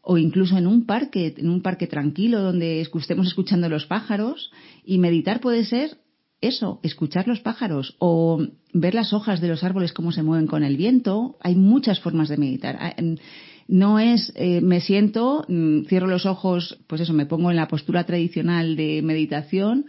o 0.02 0.18
incluso 0.18 0.58
en 0.58 0.68
un 0.68 0.86
parque, 0.86 1.34
en 1.38 1.50
un 1.50 1.62
parque 1.62 1.88
tranquilo 1.88 2.42
donde 2.42 2.82
estemos 2.82 3.28
escuchando 3.28 3.70
los 3.70 3.86
pájaros. 3.86 4.52
Y 4.84 4.98
meditar 4.98 5.40
puede 5.40 5.64
ser 5.64 5.98
eso, 6.42 6.80
escuchar 6.84 7.28
los 7.28 7.40
pájaros 7.40 7.96
o 8.00 8.46
ver 8.74 8.94
las 8.94 9.14
hojas 9.14 9.42
de 9.42 9.48
los 9.48 9.64
árboles 9.64 9.94
cómo 9.94 10.12
se 10.12 10.24
mueven 10.24 10.48
con 10.48 10.64
el 10.64 10.78
viento. 10.78 11.38
Hay 11.42 11.56
muchas 11.56 12.00
formas 12.00 12.28
de 12.30 12.38
meditar. 12.38 12.78
No 13.68 14.00
es, 14.00 14.32
eh, 14.36 14.62
me 14.62 14.80
siento, 14.80 15.46
mm, 15.48 15.86
cierro 15.86 16.08
los 16.08 16.26
ojos, 16.26 16.80
pues 16.88 17.02
eso, 17.02 17.14
me 17.14 17.26
pongo 17.26 17.52
en 17.52 17.58
la 17.58 17.68
postura 17.68 18.06
tradicional 18.06 18.76
de 18.76 19.02
meditación 19.02 19.86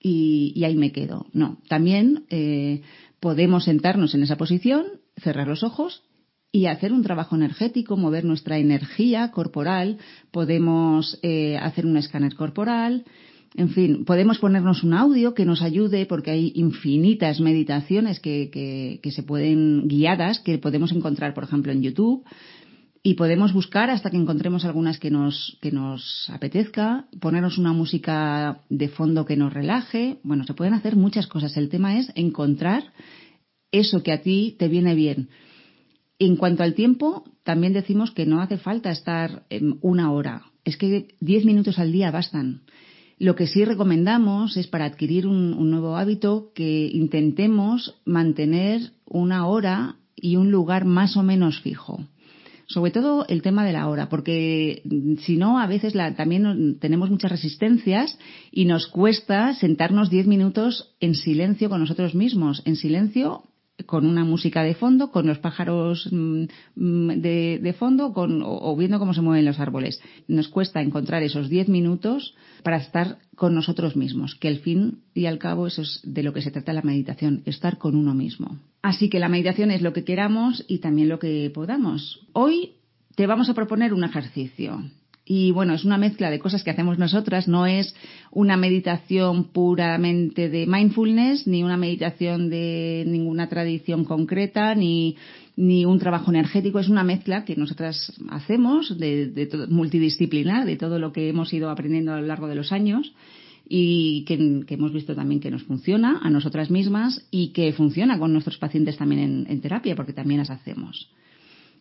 y, 0.00 0.62
ahí 0.64 0.74
me 0.74 0.92
quedo. 0.92 1.26
No, 1.32 1.58
también 1.68 2.24
eh, 2.30 2.82
podemos 3.20 3.64
sentarnos 3.64 4.14
en 4.14 4.22
esa 4.22 4.36
posición, 4.36 4.84
cerrar 5.16 5.46
los 5.46 5.62
ojos 5.62 6.02
y 6.50 6.66
hacer 6.66 6.92
un 6.92 7.04
trabajo 7.04 7.36
energético, 7.36 7.96
mover 7.96 8.24
nuestra 8.24 8.58
energía 8.58 9.30
corporal, 9.30 9.98
podemos 10.32 11.18
eh, 11.22 11.56
hacer 11.58 11.86
un 11.86 11.96
escáner 11.96 12.34
corporal, 12.34 13.04
en 13.56 13.70
fin, 13.70 14.04
podemos 14.04 14.38
ponernos 14.38 14.84
un 14.84 14.94
audio 14.94 15.34
que 15.34 15.44
nos 15.44 15.60
ayude 15.60 16.06
porque 16.06 16.30
hay 16.30 16.52
infinitas 16.54 17.40
meditaciones 17.40 18.20
que, 18.20 18.48
que, 18.52 19.00
que 19.02 19.10
se 19.10 19.24
pueden 19.24 19.88
guiadas 19.88 20.38
que 20.38 20.58
podemos 20.58 20.92
encontrar, 20.92 21.34
por 21.34 21.44
ejemplo, 21.44 21.72
en 21.72 21.82
YouTube 21.82 22.24
y 23.02 23.14
podemos 23.14 23.52
buscar 23.52 23.88
hasta 23.88 24.10
que 24.10 24.18
encontremos 24.18 24.64
algunas 24.64 24.98
que 24.98 25.10
nos, 25.10 25.56
que 25.62 25.72
nos 25.72 26.28
apetezca, 26.28 27.06
ponernos 27.18 27.56
una 27.56 27.72
música 27.72 28.60
de 28.68 28.88
fondo 28.88 29.24
que 29.24 29.36
nos 29.36 29.52
relaje. 29.52 30.18
Bueno, 30.22 30.44
se 30.44 30.52
pueden 30.52 30.74
hacer 30.74 30.96
muchas 30.96 31.26
cosas. 31.26 31.56
El 31.56 31.70
tema 31.70 31.98
es 31.98 32.12
encontrar 32.14 32.92
eso 33.72 34.02
que 34.02 34.12
a 34.12 34.20
ti 34.20 34.54
te 34.58 34.68
viene 34.68 34.94
bien. 34.94 35.30
En 36.18 36.36
cuanto 36.36 36.62
al 36.62 36.74
tiempo, 36.74 37.24
también 37.42 37.72
decimos 37.72 38.10
que 38.10 38.26
no 38.26 38.42
hace 38.42 38.58
falta 38.58 38.90
estar 38.90 39.44
una 39.80 40.12
hora. 40.12 40.42
Es 40.64 40.76
que 40.76 41.08
diez 41.20 41.46
minutos 41.46 41.78
al 41.78 41.92
día 41.92 42.10
bastan. 42.10 42.64
Lo 43.16 43.34
que 43.34 43.46
sí 43.46 43.64
recomendamos 43.64 44.58
es 44.58 44.66
para 44.66 44.84
adquirir 44.84 45.26
un 45.26 45.70
nuevo 45.70 45.96
hábito 45.96 46.52
que 46.54 46.90
intentemos 46.92 47.94
mantener 48.04 48.92
una 49.06 49.46
hora 49.46 49.96
y 50.14 50.36
un 50.36 50.50
lugar 50.50 50.84
más 50.84 51.16
o 51.16 51.22
menos 51.22 51.60
fijo 51.60 52.04
sobre 52.70 52.92
todo 52.92 53.26
el 53.28 53.42
tema 53.42 53.64
de 53.64 53.72
la 53.72 53.88
hora, 53.88 54.08
porque 54.08 54.82
mm, 54.84 55.16
si 55.18 55.36
no, 55.36 55.58
a 55.58 55.66
veces 55.66 55.94
la, 55.94 56.14
también 56.14 56.78
tenemos 56.78 57.10
muchas 57.10 57.32
resistencias 57.32 58.16
y 58.52 58.64
nos 58.64 58.86
cuesta 58.86 59.54
sentarnos 59.54 60.08
diez 60.08 60.26
minutos 60.26 60.94
en 61.00 61.16
silencio 61.16 61.68
con 61.68 61.80
nosotros 61.80 62.14
mismos, 62.14 62.62
en 62.64 62.76
silencio 62.76 63.42
con 63.86 64.06
una 64.06 64.24
música 64.24 64.62
de 64.62 64.74
fondo, 64.74 65.10
con 65.10 65.26
los 65.26 65.38
pájaros 65.38 66.08
mm, 66.10 66.44
mm, 66.76 67.08
de, 67.20 67.74
fondo 67.78 68.12
con, 68.12 68.42
o, 68.44 68.76
viendo 68.76 68.98
cómo 68.98 69.14
se 69.14 69.22
mueven 69.22 69.44
los 69.44 69.60
árboles. 69.60 70.00
Nos 70.28 70.48
cuesta 70.48 70.80
encontrar 70.80 71.22
esos 71.22 71.48
diez 71.48 71.68
minutos 71.68 72.34
para 72.62 72.76
estar 72.76 73.18
con 73.36 73.54
nosotros 73.54 73.96
mismos, 73.96 74.34
que 74.34 74.48
al 74.48 74.58
fin 74.58 75.00
y 75.14 75.26
al 75.26 75.38
cabo 75.38 75.66
eso 75.66 75.82
es 75.82 76.00
de 76.04 76.22
lo 76.22 76.32
que 76.32 76.42
se 76.42 76.50
trata 76.50 76.72
la 76.72 76.82
meditación, 76.82 77.42
estar 77.46 77.78
con 77.78 77.96
uno 77.96 78.14
mismo. 78.14 78.58
Así 78.82 79.08
que 79.08 79.18
la 79.18 79.28
meditación 79.28 79.70
es 79.70 79.82
lo 79.82 79.92
que 79.92 80.04
queramos 80.04 80.64
y 80.68 80.78
también 80.78 81.08
lo 81.08 81.18
que 81.18 81.50
podamos. 81.54 82.20
Hoy 82.32 82.72
te 83.14 83.26
vamos 83.26 83.48
a 83.48 83.54
proponer 83.54 83.92
un 83.94 84.04
ejercicio. 84.04 84.82
Y 85.32 85.52
bueno, 85.52 85.74
es 85.74 85.84
una 85.84 85.96
mezcla 85.96 86.28
de 86.28 86.40
cosas 86.40 86.64
que 86.64 86.72
hacemos 86.72 86.98
nosotras, 86.98 87.46
no 87.46 87.64
es 87.64 87.94
una 88.32 88.56
meditación 88.56 89.44
puramente 89.44 90.48
de 90.48 90.66
mindfulness, 90.66 91.46
ni 91.46 91.62
una 91.62 91.76
meditación 91.76 92.50
de 92.50 93.04
ninguna 93.06 93.48
tradición 93.48 94.04
concreta, 94.04 94.74
ni, 94.74 95.16
ni 95.54 95.84
un 95.84 96.00
trabajo 96.00 96.32
energético, 96.32 96.80
es 96.80 96.88
una 96.88 97.04
mezcla 97.04 97.44
que 97.44 97.54
nosotras 97.54 98.12
hacemos 98.28 98.98
de, 98.98 99.28
de 99.28 99.68
multidisciplinar, 99.68 100.66
de 100.66 100.74
todo 100.74 100.98
lo 100.98 101.12
que 101.12 101.28
hemos 101.28 101.52
ido 101.52 101.70
aprendiendo 101.70 102.12
a 102.12 102.20
lo 102.20 102.26
largo 102.26 102.48
de 102.48 102.56
los 102.56 102.72
años 102.72 103.12
y 103.68 104.24
que, 104.24 104.34
hemos 104.74 104.92
visto 104.92 105.14
también 105.14 105.40
que 105.40 105.52
nos 105.52 105.62
funciona 105.62 106.18
a 106.24 106.28
nosotras 106.28 106.72
mismas 106.72 107.24
y 107.30 107.52
que 107.52 107.72
funciona 107.72 108.18
con 108.18 108.32
nuestros 108.32 108.58
pacientes 108.58 108.96
también 108.96 109.46
en 109.48 109.60
terapia, 109.60 109.94
porque 109.94 110.12
también 110.12 110.40
las 110.40 110.50
hacemos. 110.50 111.08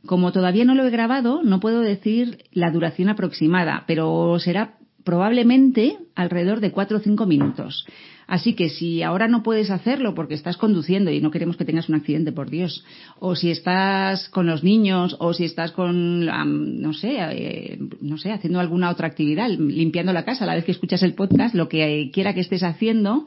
Como 0.05 0.31
todavía 0.31 0.65
no 0.65 0.75
lo 0.75 0.85
he 0.85 0.89
grabado, 0.89 1.43
no 1.43 1.59
puedo 1.59 1.81
decir 1.81 2.45
la 2.51 2.71
duración 2.71 3.09
aproximada, 3.09 3.83
pero 3.85 4.37
será 4.39 4.77
probablemente 5.03 5.97
alrededor 6.15 6.59
de 6.59 6.71
cuatro 6.71 6.97
o 6.97 7.01
cinco 7.01 7.25
minutos. 7.25 7.85
Así 8.27 8.53
que 8.53 8.69
si 8.69 9.01
ahora 9.01 9.27
no 9.27 9.41
puedes 9.41 9.71
hacerlo 9.71 10.13
porque 10.13 10.35
estás 10.35 10.55
conduciendo 10.55 11.09
y 11.09 11.19
no 11.19 11.31
queremos 11.31 11.57
que 11.57 11.65
tengas 11.65 11.89
un 11.89 11.95
accidente, 11.95 12.31
por 12.31 12.51
Dios, 12.51 12.85
o 13.19 13.35
si 13.35 13.49
estás 13.49 14.29
con 14.29 14.45
los 14.45 14.63
niños, 14.63 15.15
o 15.19 15.33
si 15.33 15.45
estás 15.45 15.71
con, 15.71 16.25
no 16.25 16.93
sé, 16.93 17.17
eh, 17.17 17.79
no 18.01 18.19
sé, 18.19 18.31
haciendo 18.31 18.59
alguna 18.59 18.91
otra 18.91 19.07
actividad, 19.07 19.49
limpiando 19.49 20.13
la 20.13 20.25
casa 20.25 20.43
a 20.43 20.47
la 20.47 20.53
vez 20.53 20.63
que 20.63 20.73
escuchas 20.73 21.01
el 21.01 21.15
podcast, 21.15 21.55
lo 21.55 21.69
que 21.69 22.11
quiera 22.13 22.35
que 22.35 22.41
estés 22.41 22.61
haciendo, 22.61 23.25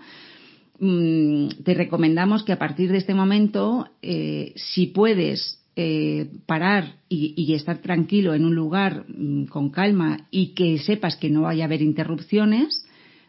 mm, 0.79 1.49
te 1.65 1.75
recomendamos 1.75 2.45
que 2.45 2.53
a 2.53 2.61
partir 2.61 2.93
de 2.93 2.99
este 2.99 3.15
momento, 3.15 3.89
eh, 4.03 4.53
si 4.55 4.87
puedes 4.87 5.62
eh, 5.75 6.31
parar 6.47 6.97
y, 7.09 7.55
estar 7.55 7.79
tranquilo 7.79 8.35
en 8.35 8.45
un 8.45 8.55
lugar 8.55 9.05
mm, 9.09 9.47
con 9.47 9.71
calma 9.71 10.27
y 10.31 10.55
que 10.55 10.79
sepas 10.79 11.17
que 11.17 11.31
no 11.31 11.43
vaya 11.43 11.65
a 11.65 11.67
haber 11.67 11.83
interrupciones, 11.83 12.87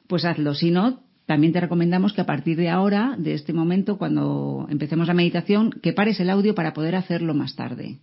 pues 0.07 0.25
hazlo. 0.25 0.53
Si 0.53 0.69
no, 0.69 1.03
también 1.25 1.53
te 1.53 1.62
recomendamos 1.62 2.13
que 2.13 2.21
a 2.21 2.25
partir 2.25 2.57
de 2.57 2.69
ahora, 2.69 3.15
de 3.17 3.33
este 3.33 3.53
momento, 3.53 3.97
cuando 3.97 4.67
empecemos 4.69 5.07
la 5.07 5.13
meditación, 5.13 5.71
que 5.81 5.93
pares 5.93 6.19
el 6.19 6.29
audio 6.29 6.53
para 6.53 6.73
poder 6.73 6.95
hacerlo 6.95 7.33
más 7.33 7.55
tarde. 7.55 8.00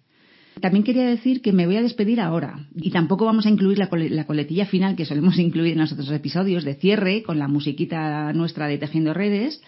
También 0.61 0.85
quería 0.85 1.05
decir 1.05 1.43
que 1.43 1.53
me 1.53 1.67
voy 1.67 1.77
a 1.77 1.83
despedir 1.83 2.21
ahora 2.21 2.67
y 2.75 2.91
tampoco 2.91 3.25
vamos 3.25 3.47
a 3.47 3.51
incluir 3.51 3.79
la, 3.79 3.89
la, 3.93 4.27
coletilla 4.27 4.67
final 4.67 4.97
que 4.97 5.05
solemos 5.05 5.39
incluir 5.39 5.75
en 5.75 5.81
los 5.81 5.93
otros 5.93 6.11
episodios 6.11 6.65
de 6.65 6.75
cierre 6.75 7.23
con 7.23 7.39
la 7.39 7.49
musiquita 7.49 8.33
nuestra 8.33 8.67
de 8.69 8.79
Tejiendo 8.79 9.15
Redes, 9.15 9.61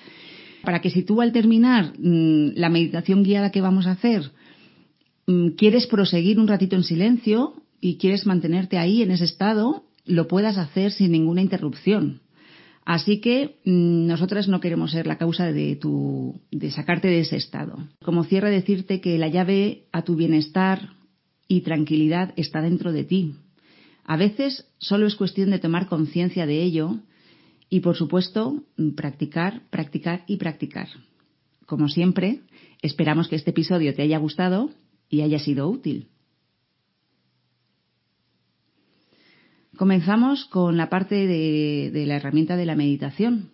para 0.65 0.81
que 0.81 0.91
si 0.91 1.03
tú 1.03 1.21
al 1.21 1.33
terminar 1.33 1.93
mm, 1.99 2.53
la 2.57 2.69
meditación 2.69 3.23
guiada 3.23 3.51
que 3.51 3.61
vamos 3.61 3.87
a 3.87 3.93
hacer 3.93 4.31
quieres 5.57 5.87
proseguir 5.87 6.39
un 6.39 6.49
ratito 6.49 6.77
en 6.77 6.85
silencio 6.85 7.55
y 7.81 7.97
quieres 7.97 8.27
mantenerte 8.27 8.79
ahí 8.79 9.03
en 9.03 9.11
ese 9.11 9.25
estado, 9.25 9.85
lo 10.05 10.29
puedas 10.29 10.59
hacer 10.59 10.93
sin 10.93 11.13
ninguna 11.13 11.43
interrupción. 11.43 12.21
Así 12.85 13.21
que 13.21 13.57
mm, 13.65 14.07
nosotras 14.07 14.49
no 14.49 14.61
queremos 14.61 14.91
ser 14.91 15.07
la 15.07 15.19
causa 15.19 15.53
de, 15.53 15.77
tu, 15.77 16.41
de 16.51 16.71
sacarte 16.71 17.09
de 17.09 17.21
ese 17.21 17.37
estado. 17.37 17.79
Como 18.05 18.25
cierre, 18.25 18.51
decirte 18.51 19.01
que 19.01 19.19
la 19.19 19.29
llave 19.29 19.85
a 19.93 20.03
tu 20.03 20.17
bienestar 20.17 20.91
y 21.47 21.61
tranquilidad 21.61 22.33
está 22.37 22.61
dentro 22.61 22.93
de 22.93 23.05
ti. 23.05 23.35
A 24.05 24.17
veces 24.17 24.67
solo 24.79 25.07
es 25.07 25.15
cuestión 25.15 25.51
de 25.51 25.61
tomar 25.61 25.87
conciencia 25.87 26.45
de 26.45 26.63
ello 26.63 26.99
y, 27.71 27.81
por 27.81 27.97
supuesto, 27.97 28.65
practicar, 28.97 29.63
practicar 29.71 30.25
y 30.27 30.39
practicar. 30.39 30.89
Como 31.67 31.89
siempre, 31.89 32.41
esperamos 32.83 33.29
que 33.29 33.37
este 33.37 33.51
episodio 33.51 33.95
te 33.95 34.03
haya 34.03 34.19
gustado 34.19 34.71
y 35.13 35.21
haya 35.21 35.39
sido 35.39 35.69
útil. 35.69 36.09
Comenzamos 39.77 40.47
con 40.47 40.79
la 40.79 40.89
parte 40.89 41.27
de, 41.27 42.05
la 42.07 42.17
herramienta 42.17 42.57
de 42.57 42.65
la 42.65 42.77
meditación. 42.77 43.51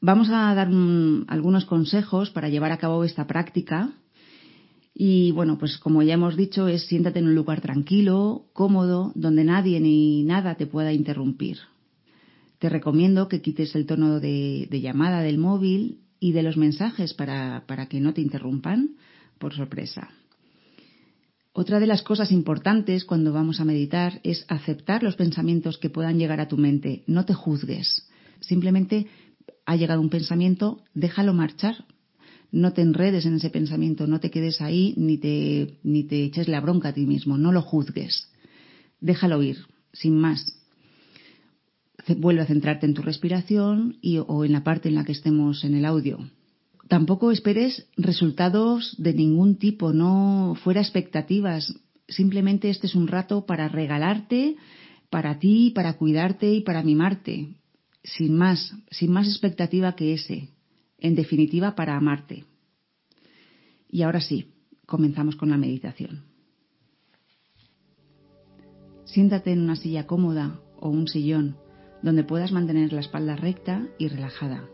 Vamos 0.00 0.28
a 0.28 0.54
dar 0.54 0.68
algunos 1.28 1.64
consejos 1.64 2.30
para 2.30 2.50
llevar 2.50 2.70
a 2.70 2.78
cabo 2.78 3.02
esta 3.02 3.26
práctica 3.26 3.92
Y 4.94 5.32
bueno, 5.32 5.56
pues 5.58 5.78
como 5.78 6.02
ya 6.02 6.14
hemos 6.14 6.36
dicho, 6.36 6.68
es 6.68 6.86
siéntate 6.86 7.20
en 7.20 7.28
un 7.28 7.34
lugar 7.34 7.62
tranquilo, 7.62 8.44
cómodo, 8.52 9.12
donde 9.14 9.42
nadie 9.42 9.80
ni 9.80 10.22
nada 10.22 10.56
te 10.56 10.66
pueda 10.66 10.92
interrumpir. 10.92 11.56
Te 12.58 12.68
recomiendo 12.68 13.26
que 13.26 13.40
quites 13.40 13.74
el 13.74 13.86
tono 13.86 14.20
de, 14.20 14.68
llamada 14.70 15.22
del 15.22 15.38
móvil 15.38 16.00
y 16.20 16.32
de 16.32 16.42
los 16.42 16.58
mensajes 16.58 17.14
para, 17.14 17.64
para 17.66 17.86
que 17.86 18.00
no 18.00 18.12
te 18.12 18.20
interrumpan 18.20 18.96
por 19.42 19.54
sorpresa. 19.54 20.08
Otra 21.52 21.80
de 21.80 21.88
las 21.88 22.02
cosas 22.02 22.30
importantes 22.30 23.04
cuando 23.04 23.32
vamos 23.32 23.58
a 23.58 23.64
meditar 23.64 24.20
es 24.22 24.46
aceptar 24.46 25.02
los 25.02 25.16
pensamientos 25.16 25.78
que 25.78 25.90
puedan 25.90 26.16
llegar 26.16 26.40
a 26.40 26.46
tu 26.46 26.56
mente. 26.56 27.02
No 27.08 27.24
te 27.24 27.34
juzgues. 27.34 28.08
Simplemente 28.40 29.08
ha 29.66 29.74
llegado 29.74 30.00
un 30.00 30.10
pensamiento, 30.10 30.84
déjalo 30.94 31.34
marchar, 31.34 31.84
no 32.52 32.72
te 32.72 32.82
enredes 32.82 33.26
en 33.26 33.34
ese 33.34 33.50
pensamiento, 33.50 34.06
no 34.06 34.20
te 34.20 34.30
quedes 34.30 34.60
ahí 34.60 34.94
ni 34.96 35.18
te, 35.18 35.80
ni 35.82 36.04
te 36.04 36.22
eches 36.22 36.46
la 36.46 36.60
bronca 36.60 36.90
a 36.90 36.94
ti 36.94 37.04
mismo, 37.04 37.36
no 37.36 37.50
lo 37.50 37.62
juzgues. 37.62 38.30
Déjalo 39.00 39.42
ir, 39.42 39.66
sin 39.92 40.20
más. 40.20 40.46
Vuelve 42.16 42.42
a 42.42 42.46
centrarte 42.46 42.86
en 42.86 42.94
tu 42.94 43.02
respiración 43.02 43.98
y, 44.00 44.18
o 44.18 44.44
en 44.44 44.52
la 44.52 44.62
parte 44.62 44.88
en 44.88 44.94
la 44.94 45.04
que 45.04 45.12
estemos 45.12 45.64
en 45.64 45.74
el 45.74 45.84
audio. 45.84 46.20
Tampoco 46.88 47.30
esperes 47.30 47.86
resultados 47.96 48.94
de 48.98 49.14
ningún 49.14 49.56
tipo, 49.56 49.92
no 49.92 50.56
fuera 50.62 50.80
expectativas. 50.80 51.74
Simplemente 52.08 52.70
este 52.70 52.86
es 52.86 52.94
un 52.94 53.08
rato 53.08 53.46
para 53.46 53.68
regalarte, 53.68 54.56
para 55.10 55.38
ti, 55.38 55.72
para 55.74 55.94
cuidarte 55.94 56.52
y 56.52 56.60
para 56.60 56.82
mimarte. 56.82 57.54
Sin 58.04 58.36
más, 58.36 58.74
sin 58.90 59.12
más 59.12 59.28
expectativa 59.28 59.94
que 59.94 60.12
ese 60.14 60.48
en 61.02 61.16
definitiva 61.16 61.74
para 61.74 61.96
amarte. 61.96 62.44
Y 63.90 64.02
ahora 64.02 64.20
sí, 64.20 64.54
comenzamos 64.86 65.36
con 65.36 65.50
la 65.50 65.58
meditación. 65.58 66.24
Siéntate 69.04 69.52
en 69.52 69.60
una 69.60 69.76
silla 69.76 70.06
cómoda 70.06 70.60
o 70.80 70.88
un 70.88 71.08
sillón 71.08 71.56
donde 72.02 72.24
puedas 72.24 72.52
mantener 72.52 72.92
la 72.92 73.00
espalda 73.00 73.36
recta 73.36 73.86
y 73.98 74.08
relajada 74.08 74.68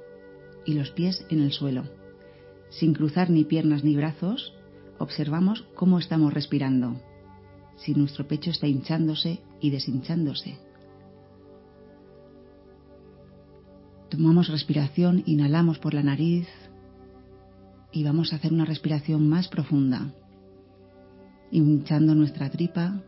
y 0.64 0.74
los 0.74 0.90
pies 0.90 1.24
en 1.30 1.40
el 1.40 1.52
suelo. 1.52 1.97
Sin 2.70 2.94
cruzar 2.94 3.30
ni 3.30 3.44
piernas 3.44 3.84
ni 3.84 3.96
brazos, 3.96 4.54
observamos 4.98 5.62
cómo 5.75 5.98
estamos 5.98 6.32
respirando, 6.34 7.00
si 7.76 7.94
nuestro 7.94 8.26
pecho 8.26 8.50
está 8.50 8.66
hinchándose 8.66 9.40
y 9.60 9.70
deshinchándose. 9.70 10.58
Tomamos 14.10 14.48
respiración, 14.48 15.22
inhalamos 15.26 15.78
por 15.78 15.94
la 15.94 16.02
nariz 16.02 16.48
y 17.92 18.04
vamos 18.04 18.32
a 18.32 18.37
hacer 18.37 18.52
una 18.52 18.64
respiración 18.64 19.28
más 19.28 19.48
profunda, 19.48 20.12
hinchando 21.50 22.14
nuestra 22.14 22.50
tripa 22.50 23.02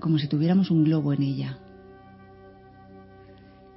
como 0.00 0.18
si 0.18 0.26
tuviéramos 0.28 0.70
un 0.70 0.84
globo 0.84 1.12
en 1.12 1.22
ella. 1.22 1.58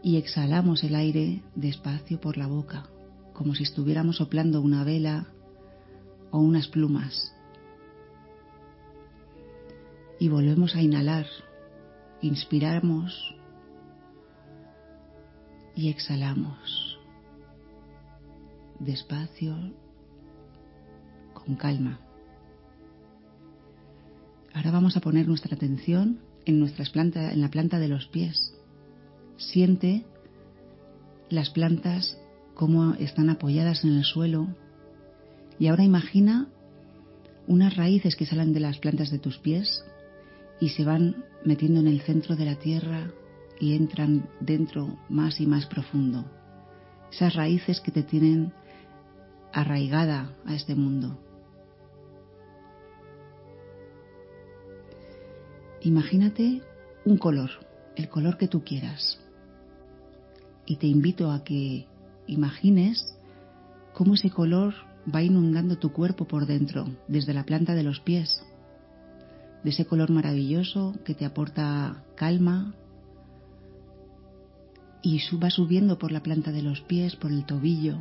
Y 0.02 0.18
exhalamos 0.18 0.84
el 0.84 0.96
aire 0.96 1.44
despacio 1.56 2.20
por 2.20 2.38
la 2.38 2.48
boca, 2.48 2.88
como 3.34 3.56
si 3.56 3.64
estuviéramos 3.64 4.18
soplando 4.18 4.62
una 4.62 4.84
vela 4.84 5.28
o 6.32 6.40
unas 6.40 6.68
plumas. 6.68 7.34
Y 10.20 10.30
volvemos 10.30 10.76
a 10.76 10.82
inhalar. 10.82 11.26
Inspiramos 12.22 13.36
y 15.76 15.90
exhalamos 15.90 16.94
despacio, 18.80 19.56
con 21.34 21.56
calma. 21.56 22.00
Ahora 24.54 24.72
vamos 24.72 24.96
a 24.98 25.02
poner 25.02 25.28
nuestra 25.28 25.56
atención 25.56 26.20
en, 26.46 26.60
nuestras 26.60 26.90
plantas, 26.90 27.34
en 27.34 27.42
la 27.42 27.50
planta 27.50 27.80
de 27.80 27.88
los 27.88 28.08
pies. 28.08 28.54
Siente 29.38 30.06
las 31.30 31.50
plantas 31.50 32.20
cómo 32.54 32.94
están 32.96 33.30
apoyadas 33.30 33.84
en 33.84 33.98
el 33.98 34.04
suelo 34.04 34.48
y 35.60 35.68
ahora 35.68 35.84
imagina 35.84 36.48
unas 37.48 37.76
raíces 37.76 38.16
que 38.16 38.26
salen 38.26 38.54
de 38.54 38.60
las 38.60 38.80
plantas 38.80 39.12
de 39.12 39.20
tus 39.20 39.38
pies 39.38 39.84
y 40.60 40.70
se 40.70 40.86
van 40.86 41.26
metiendo 41.44 41.80
en 41.80 41.88
el 41.88 42.02
centro 42.02 42.36
de 42.36 42.46
la 42.46 42.56
tierra 42.56 43.12
y 43.60 43.76
entran 43.76 44.30
dentro 44.40 44.98
más 45.10 45.40
y 45.40 45.46
más 45.46 45.66
profundo. 45.66 46.26
Esas 47.12 47.36
raíces 47.36 47.80
que 47.82 47.92
te 47.92 48.04
tienen 48.04 48.54
arraigada 49.52 50.36
a 50.46 50.56
este 50.56 50.76
mundo. 50.76 51.20
Imagínate 55.82 56.62
un 57.06 57.18
color, 57.18 57.52
el 57.96 58.10
color 58.10 58.38
que 58.38 58.48
tú 58.48 58.64
quieras. 58.64 59.20
Y 60.66 60.78
te 60.78 60.88
invito 60.88 61.30
a 61.30 61.44
que 61.44 61.88
imagines 62.28 63.16
cómo 63.94 64.16
ese 64.16 64.30
color 64.30 64.74
va 65.14 65.22
inundando 65.22 65.78
tu 65.78 65.92
cuerpo 65.92 66.26
por 66.26 66.46
dentro, 66.46 66.88
desde 67.08 67.34
la 67.34 67.44
planta 67.44 67.76
de 67.76 67.84
los 67.84 68.00
pies, 68.00 68.44
de 69.64 69.70
ese 69.70 69.86
color 69.86 70.10
maravilloso 70.10 70.96
que 71.06 71.14
te 71.14 71.26
aporta 71.26 72.04
calma, 72.16 72.74
y 75.02 75.20
va 75.38 75.50
subiendo 75.50 76.00
por 76.00 76.14
la 76.14 76.24
planta 76.24 76.52
de 76.52 76.62
los 76.62 76.80
pies, 76.82 77.18
por 77.18 77.32
el 77.32 77.46
tobillo. 77.46 77.98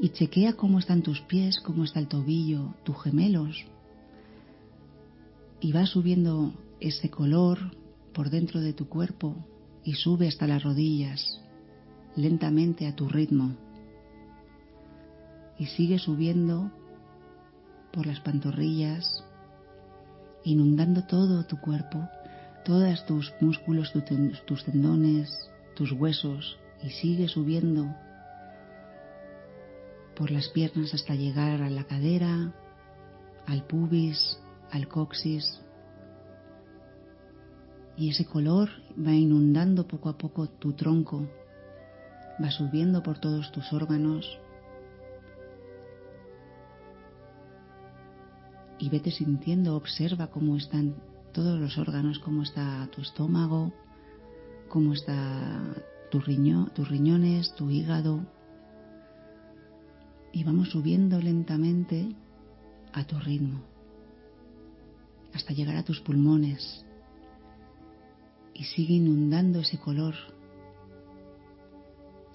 Y 0.00 0.08
chequea 0.10 0.54
cómo 0.54 0.78
están 0.78 1.02
tus 1.02 1.20
pies, 1.20 1.60
cómo 1.60 1.84
está 1.84 2.00
el 2.00 2.08
tobillo, 2.08 2.74
tus 2.82 3.02
gemelos. 3.02 3.66
Y 5.60 5.72
va 5.72 5.84
subiendo 5.84 6.54
ese 6.80 7.10
color 7.10 7.58
por 8.14 8.30
dentro 8.30 8.60
de 8.60 8.72
tu 8.72 8.88
cuerpo 8.88 9.36
y 9.84 9.94
sube 9.94 10.28
hasta 10.28 10.46
las 10.46 10.62
rodillas, 10.62 11.42
lentamente 12.16 12.86
a 12.86 12.94
tu 12.94 13.08
ritmo. 13.08 13.52
Y 15.58 15.66
sigue 15.66 15.98
subiendo 15.98 16.70
por 17.92 18.06
las 18.06 18.20
pantorrillas, 18.20 19.24
inundando 20.44 21.04
todo 21.04 21.44
tu 21.44 21.58
cuerpo 21.60 22.08
todos 22.68 23.06
tus 23.06 23.32
músculos, 23.40 23.94
tus 24.44 24.62
tendones, 24.62 25.50
tus 25.74 25.90
huesos 25.92 26.58
y 26.82 26.90
sigue 26.90 27.26
subiendo 27.26 27.86
por 30.14 30.30
las 30.30 30.48
piernas 30.48 30.92
hasta 30.92 31.14
llegar 31.14 31.62
a 31.62 31.70
la 31.70 31.84
cadera, 31.84 32.52
al 33.46 33.64
pubis, 33.64 34.38
al 34.70 34.86
coxis. 34.86 35.62
Y 37.96 38.10
ese 38.10 38.26
color 38.26 38.68
va 38.98 39.12
inundando 39.12 39.88
poco 39.88 40.10
a 40.10 40.18
poco 40.18 40.46
tu 40.46 40.74
tronco, 40.74 41.26
va 42.42 42.50
subiendo 42.50 43.02
por 43.02 43.18
todos 43.18 43.50
tus 43.52 43.72
órganos. 43.72 44.38
Y 48.78 48.88
vete 48.90 49.10
sintiendo, 49.10 49.76
observa 49.76 50.28
cómo 50.28 50.56
están 50.56 50.94
todos 51.32 51.58
los 51.58 51.78
órganos, 51.78 52.18
cómo 52.20 52.42
está 52.42 52.88
tu 52.94 53.00
estómago, 53.00 53.72
cómo 54.68 54.92
está 54.92 55.74
tu 56.10 56.20
riñón, 56.20 56.70
tus 56.74 56.88
riñones, 56.88 57.54
tu 57.56 57.70
hígado. 57.70 58.20
Y 60.32 60.44
vamos 60.44 60.70
subiendo 60.70 61.20
lentamente 61.20 62.14
a 62.92 63.04
tu 63.04 63.18
ritmo, 63.18 63.62
hasta 65.34 65.52
llegar 65.52 65.76
a 65.76 65.84
tus 65.84 66.00
pulmones. 66.00 66.84
Y 68.54 68.64
sigue 68.64 68.94
inundando 68.94 69.60
ese 69.60 69.78
color 69.78 70.14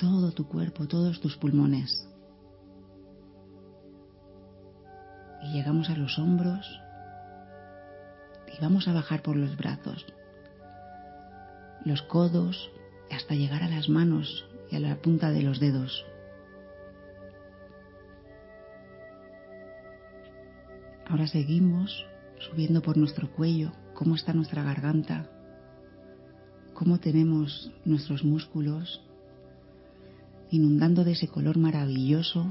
todo 0.04 0.34
tu 0.34 0.50
cuerpo, 0.50 0.86
todos 0.86 1.22
tus 1.22 1.38
pulmones. 1.38 2.06
Y 5.44 5.54
llegamos 5.54 5.90
a 5.90 5.96
los 5.96 6.20
hombros 6.20 6.68
y 8.54 8.62
vamos 8.62 8.90
a 8.90 8.94
bajar 8.94 9.22
por 9.22 9.38
los 9.38 9.56
brazos, 9.56 10.06
los 11.86 12.02
codos, 12.02 12.70
hasta 13.12 13.36
llegar 13.36 13.64
a 13.64 13.70
las 13.70 13.88
manos 13.88 14.46
y 14.70 14.76
a 14.76 14.82
la 14.82 14.98
punta 14.98 15.32
de 15.32 15.42
los 15.42 15.62
dedos. 15.62 16.06
Ahora 21.08 21.28
seguimos 21.28 22.06
subiendo 22.40 22.82
por 22.82 22.98
nuestro 22.98 23.32
cuello, 23.32 23.72
cómo 23.94 24.16
está 24.16 24.34
nuestra 24.34 24.64
garganta, 24.64 25.30
cómo 26.74 27.00
tenemos 27.00 27.72
nuestros 27.86 28.26
músculos, 28.26 29.02
inundando 30.54 31.04
de 31.04 31.14
ese 31.14 31.28
color 31.28 31.58
maravilloso, 31.58 32.46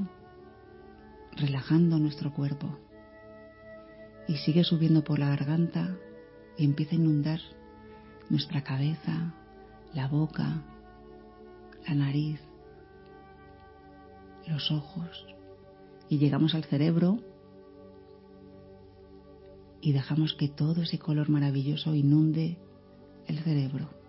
relajando 1.37 1.99
nuestro 1.99 2.33
cuerpo 2.33 2.77
y 4.27 4.35
sigue 4.35 4.65
subiendo 4.65 5.05
por 5.05 5.19
la 5.19 5.29
garganta 5.29 5.95
y 6.57 6.65
empieza 6.65 6.91
a 6.91 6.99
inundar 6.99 7.39
nuestra 8.29 8.61
cabeza, 8.61 9.33
la 9.93 10.09
boca, 10.09 10.63
la 11.87 11.95
nariz, 11.95 12.41
los 14.47 14.69
ojos 14.69 15.25
y 16.09 16.17
llegamos 16.17 16.55
al 16.55 16.65
cerebro 16.65 17.19
y 19.79 19.93
dejamos 19.93 20.33
que 20.33 20.49
todo 20.49 20.81
ese 20.81 20.99
color 20.99 21.29
maravilloso 21.29 21.95
inunde 21.95 22.57
el 23.27 23.39
cerebro. 23.39 24.02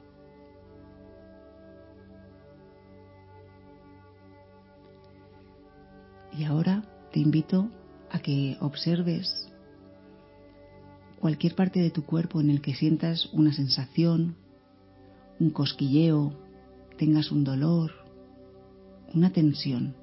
Y 6.37 6.45
ahora 6.45 6.83
te 7.13 7.21
invito 7.21 7.71
a 8.11 8.19
que 8.19 8.57
observes 8.61 9.49
cualquier 11.21 11.55
parte 11.55 11.81
de 11.81 11.91
tu 11.91 12.05
cuerpo 12.05 12.41
en 12.41 12.51
el 12.51 12.61
que 12.61 12.75
sientas 12.75 13.31
una 13.33 13.53
sensación, 13.53 14.37
un 15.39 15.51
cosquilleo, 15.51 16.33
tengas 16.99 17.31
un 17.31 17.45
dolor, 17.45 17.93
una 19.15 19.31
tensión, 19.31 19.95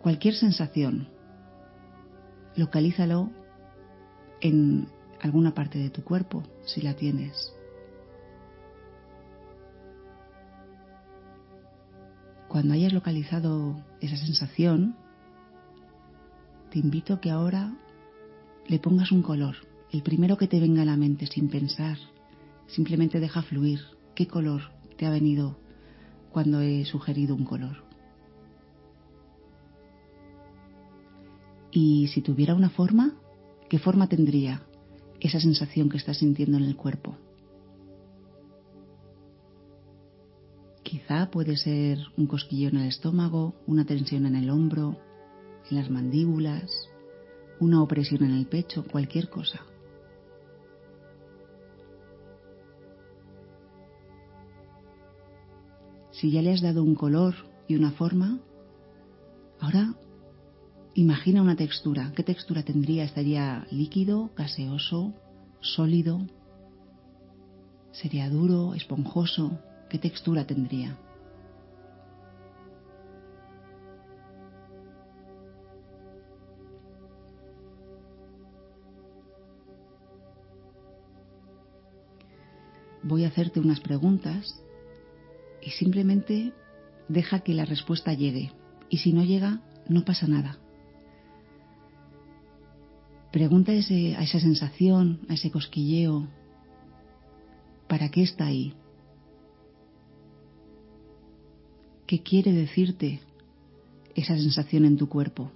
cualquier 0.00 0.34
sensación, 0.34 1.08
localízalo 2.56 3.30
en 4.40 4.88
alguna 5.20 5.54
parte 5.54 5.78
de 5.78 5.90
tu 5.90 6.04
cuerpo, 6.04 6.44
si 6.64 6.80
la 6.82 6.94
tienes. 6.94 7.52
Cuando 12.48 12.74
hayas 12.74 12.92
localizado 12.92 13.76
esa 14.00 14.16
sensación, 14.16 14.96
te 16.70 16.78
invito 16.78 17.14
a 17.14 17.20
que 17.20 17.30
ahora 17.30 17.74
le 18.66 18.78
pongas 18.78 19.12
un 19.12 19.22
color, 19.22 19.56
el 19.92 20.02
primero 20.02 20.36
que 20.36 20.46
te 20.46 20.60
venga 20.60 20.82
a 20.82 20.86
la 20.86 20.96
mente 20.96 21.26
sin 21.26 21.48
pensar. 21.48 21.98
Simplemente 22.68 23.18
deja 23.18 23.42
fluir 23.42 23.80
qué 24.14 24.26
color 24.26 24.62
te 24.96 25.06
ha 25.06 25.10
venido 25.10 25.58
cuando 26.30 26.60
he 26.60 26.84
sugerido 26.84 27.34
un 27.34 27.44
color. 27.44 27.84
Y 31.72 32.08
si 32.08 32.20
tuviera 32.20 32.54
una 32.54 32.70
forma, 32.70 33.14
¿qué 33.68 33.78
forma 33.78 34.08
tendría 34.08 34.62
esa 35.20 35.40
sensación 35.40 35.88
que 35.88 35.96
estás 35.96 36.18
sintiendo 36.18 36.58
en 36.58 36.64
el 36.64 36.76
cuerpo? 36.76 37.16
Puede 41.32 41.56
ser 41.56 41.98
un 42.16 42.28
cosquillo 42.28 42.68
en 42.68 42.76
el 42.76 42.86
estómago, 42.86 43.56
una 43.66 43.84
tensión 43.84 44.26
en 44.26 44.36
el 44.36 44.48
hombro, 44.48 44.96
en 45.68 45.76
las 45.76 45.90
mandíbulas, 45.90 46.88
una 47.58 47.82
opresión 47.82 48.22
en 48.22 48.30
el 48.30 48.46
pecho, 48.46 48.84
cualquier 48.88 49.28
cosa. 49.28 49.60
Si 56.12 56.30
ya 56.30 56.42
le 56.42 56.52
has 56.52 56.60
dado 56.60 56.84
un 56.84 56.94
color 56.94 57.34
y 57.66 57.74
una 57.74 57.90
forma, 57.90 58.38
ahora 59.58 59.94
imagina 60.94 61.42
una 61.42 61.56
textura. 61.56 62.12
¿Qué 62.14 62.22
textura 62.22 62.62
tendría? 62.62 63.02
¿Estaría 63.02 63.66
líquido, 63.72 64.30
gaseoso, 64.36 65.12
sólido? 65.60 66.20
¿Sería 67.90 68.30
duro, 68.30 68.74
esponjoso? 68.74 69.58
¿Qué 69.90 69.98
textura 69.98 70.46
tendría? 70.46 70.96
voy 83.10 83.24
a 83.24 83.28
hacerte 83.28 83.60
unas 83.60 83.80
preguntas 83.80 84.62
y 85.60 85.70
simplemente 85.70 86.52
deja 87.08 87.40
que 87.40 87.54
la 87.54 87.64
respuesta 87.64 88.14
llegue. 88.14 88.52
Y 88.88 88.98
si 88.98 89.12
no 89.12 89.24
llega, 89.24 89.60
no 89.88 90.04
pasa 90.04 90.26
nada. 90.26 90.58
Pregunta 93.32 93.72
a 93.72 93.76
esa 93.76 94.40
sensación, 94.40 95.20
a 95.28 95.34
ese 95.34 95.50
cosquilleo, 95.50 96.28
¿para 97.88 98.10
qué 98.10 98.22
está 98.22 98.46
ahí? 98.46 98.74
¿Qué 102.10 102.24
quiere 102.24 102.50
decirte 102.50 103.20
esa 104.16 104.34
sensación 104.34 104.84
en 104.84 104.96
tu 104.96 105.08
cuerpo? 105.08 105.52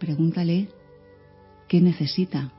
Pregúntale 0.00 0.66
qué 1.68 1.80
necesita. 1.80 2.52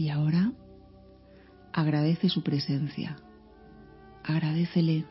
Y 0.00 0.08
ahora 0.08 0.54
agradece 1.74 2.30
su 2.30 2.42
presencia. 2.42 3.18
Agradecele, 4.24 5.04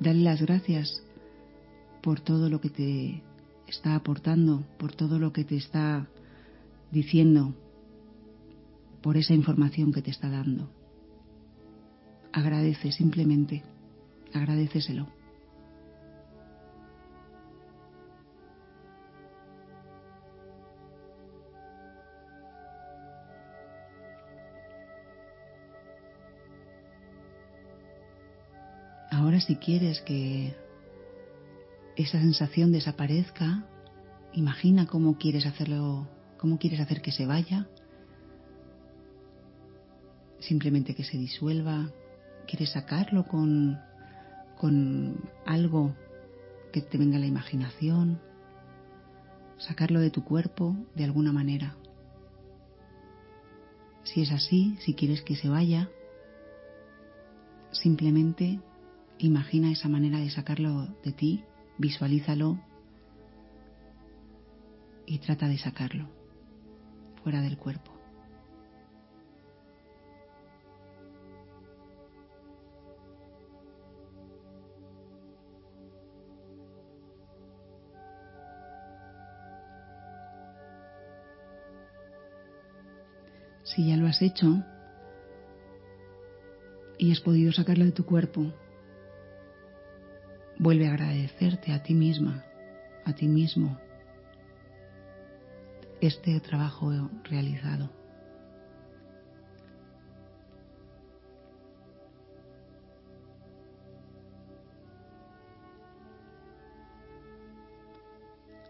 dale 0.00 0.18
las 0.18 0.42
gracias 0.42 1.00
por 2.02 2.18
todo 2.18 2.50
lo 2.50 2.60
que 2.60 2.68
te 2.68 3.22
está 3.68 3.94
aportando, 3.94 4.64
por 4.78 4.92
todo 4.92 5.20
lo 5.20 5.32
que 5.32 5.44
te 5.44 5.54
está 5.54 6.08
diciendo, 6.90 7.54
por 9.00 9.16
esa 9.16 9.32
información 9.32 9.92
que 9.92 10.02
te 10.02 10.10
está 10.10 10.28
dando. 10.28 10.72
Agradece 12.32 12.90
simplemente, 12.90 13.62
agradeceselo. 14.34 15.06
Si 29.46 29.56
quieres 29.56 30.00
que 30.00 30.56
esa 31.94 32.18
sensación 32.18 32.72
desaparezca, 32.72 33.64
imagina 34.32 34.86
cómo 34.86 35.18
quieres 35.18 35.46
hacerlo, 35.46 36.08
cómo 36.36 36.58
quieres 36.58 36.80
hacer 36.80 37.00
que 37.00 37.12
se 37.12 37.26
vaya. 37.26 37.68
Simplemente 40.40 40.94
que 40.94 41.04
se 41.04 41.16
disuelva. 41.16 41.90
Quieres 42.48 42.70
sacarlo 42.70 43.24
con, 43.24 43.78
con 44.58 45.30
algo 45.44 45.94
que 46.72 46.82
te 46.82 46.98
venga 46.98 47.16
a 47.16 47.20
la 47.20 47.26
imaginación. 47.26 48.20
Sacarlo 49.58 50.00
de 50.00 50.10
tu 50.10 50.24
cuerpo 50.24 50.76
de 50.96 51.04
alguna 51.04 51.32
manera. 51.32 51.76
Si 54.02 54.22
es 54.22 54.32
así, 54.32 54.76
si 54.80 54.94
quieres 54.94 55.22
que 55.22 55.36
se 55.36 55.48
vaya, 55.48 55.88
simplemente 57.72 58.60
Imagina 59.18 59.72
esa 59.72 59.88
manera 59.88 60.18
de 60.18 60.28
sacarlo 60.28 60.88
de 61.02 61.12
ti, 61.12 61.44
visualízalo 61.78 62.58
y 65.06 65.18
trata 65.18 65.48
de 65.48 65.56
sacarlo 65.56 66.08
fuera 67.22 67.40
del 67.40 67.56
cuerpo. 67.56 67.92
Si 83.64 83.88
ya 83.88 83.96
lo 83.96 84.06
has 84.06 84.20
hecho 84.22 84.62
y 86.98 87.12
has 87.12 87.20
podido 87.20 87.52
sacarlo 87.52 87.84
de 87.84 87.92
tu 87.92 88.04
cuerpo, 88.04 88.52
Vuelve 90.66 90.88
a 90.88 90.94
agradecerte 90.94 91.72
a 91.72 91.80
ti 91.80 91.94
misma, 91.94 92.42
a 93.04 93.12
ti 93.12 93.28
mismo, 93.28 93.78
este 96.00 96.40
trabajo 96.40 96.90
realizado. 97.22 97.88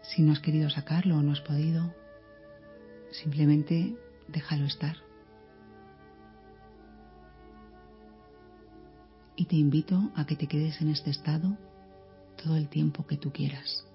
Si 0.03 0.21
no 0.21 0.33
has 0.33 0.39
querido 0.39 0.69
sacarlo 0.69 1.17
o 1.17 1.23
no 1.23 1.31
has 1.31 1.41
podido, 1.41 1.95
simplemente 3.09 3.97
déjalo 4.27 4.65
estar. 4.65 4.97
y 9.39 9.45
te 9.45 9.55
invito 9.55 10.11
a 10.15 10.25
que 10.25 10.35
te 10.35 10.47
quedes 10.47 10.81
en 10.81 10.89
este 10.89 11.11
estado 11.11 11.55
todo 12.37 12.55
el 12.55 12.69
tiempo 12.69 13.05
que 13.05 13.17
tú 13.17 13.31
quieras. 13.31 13.85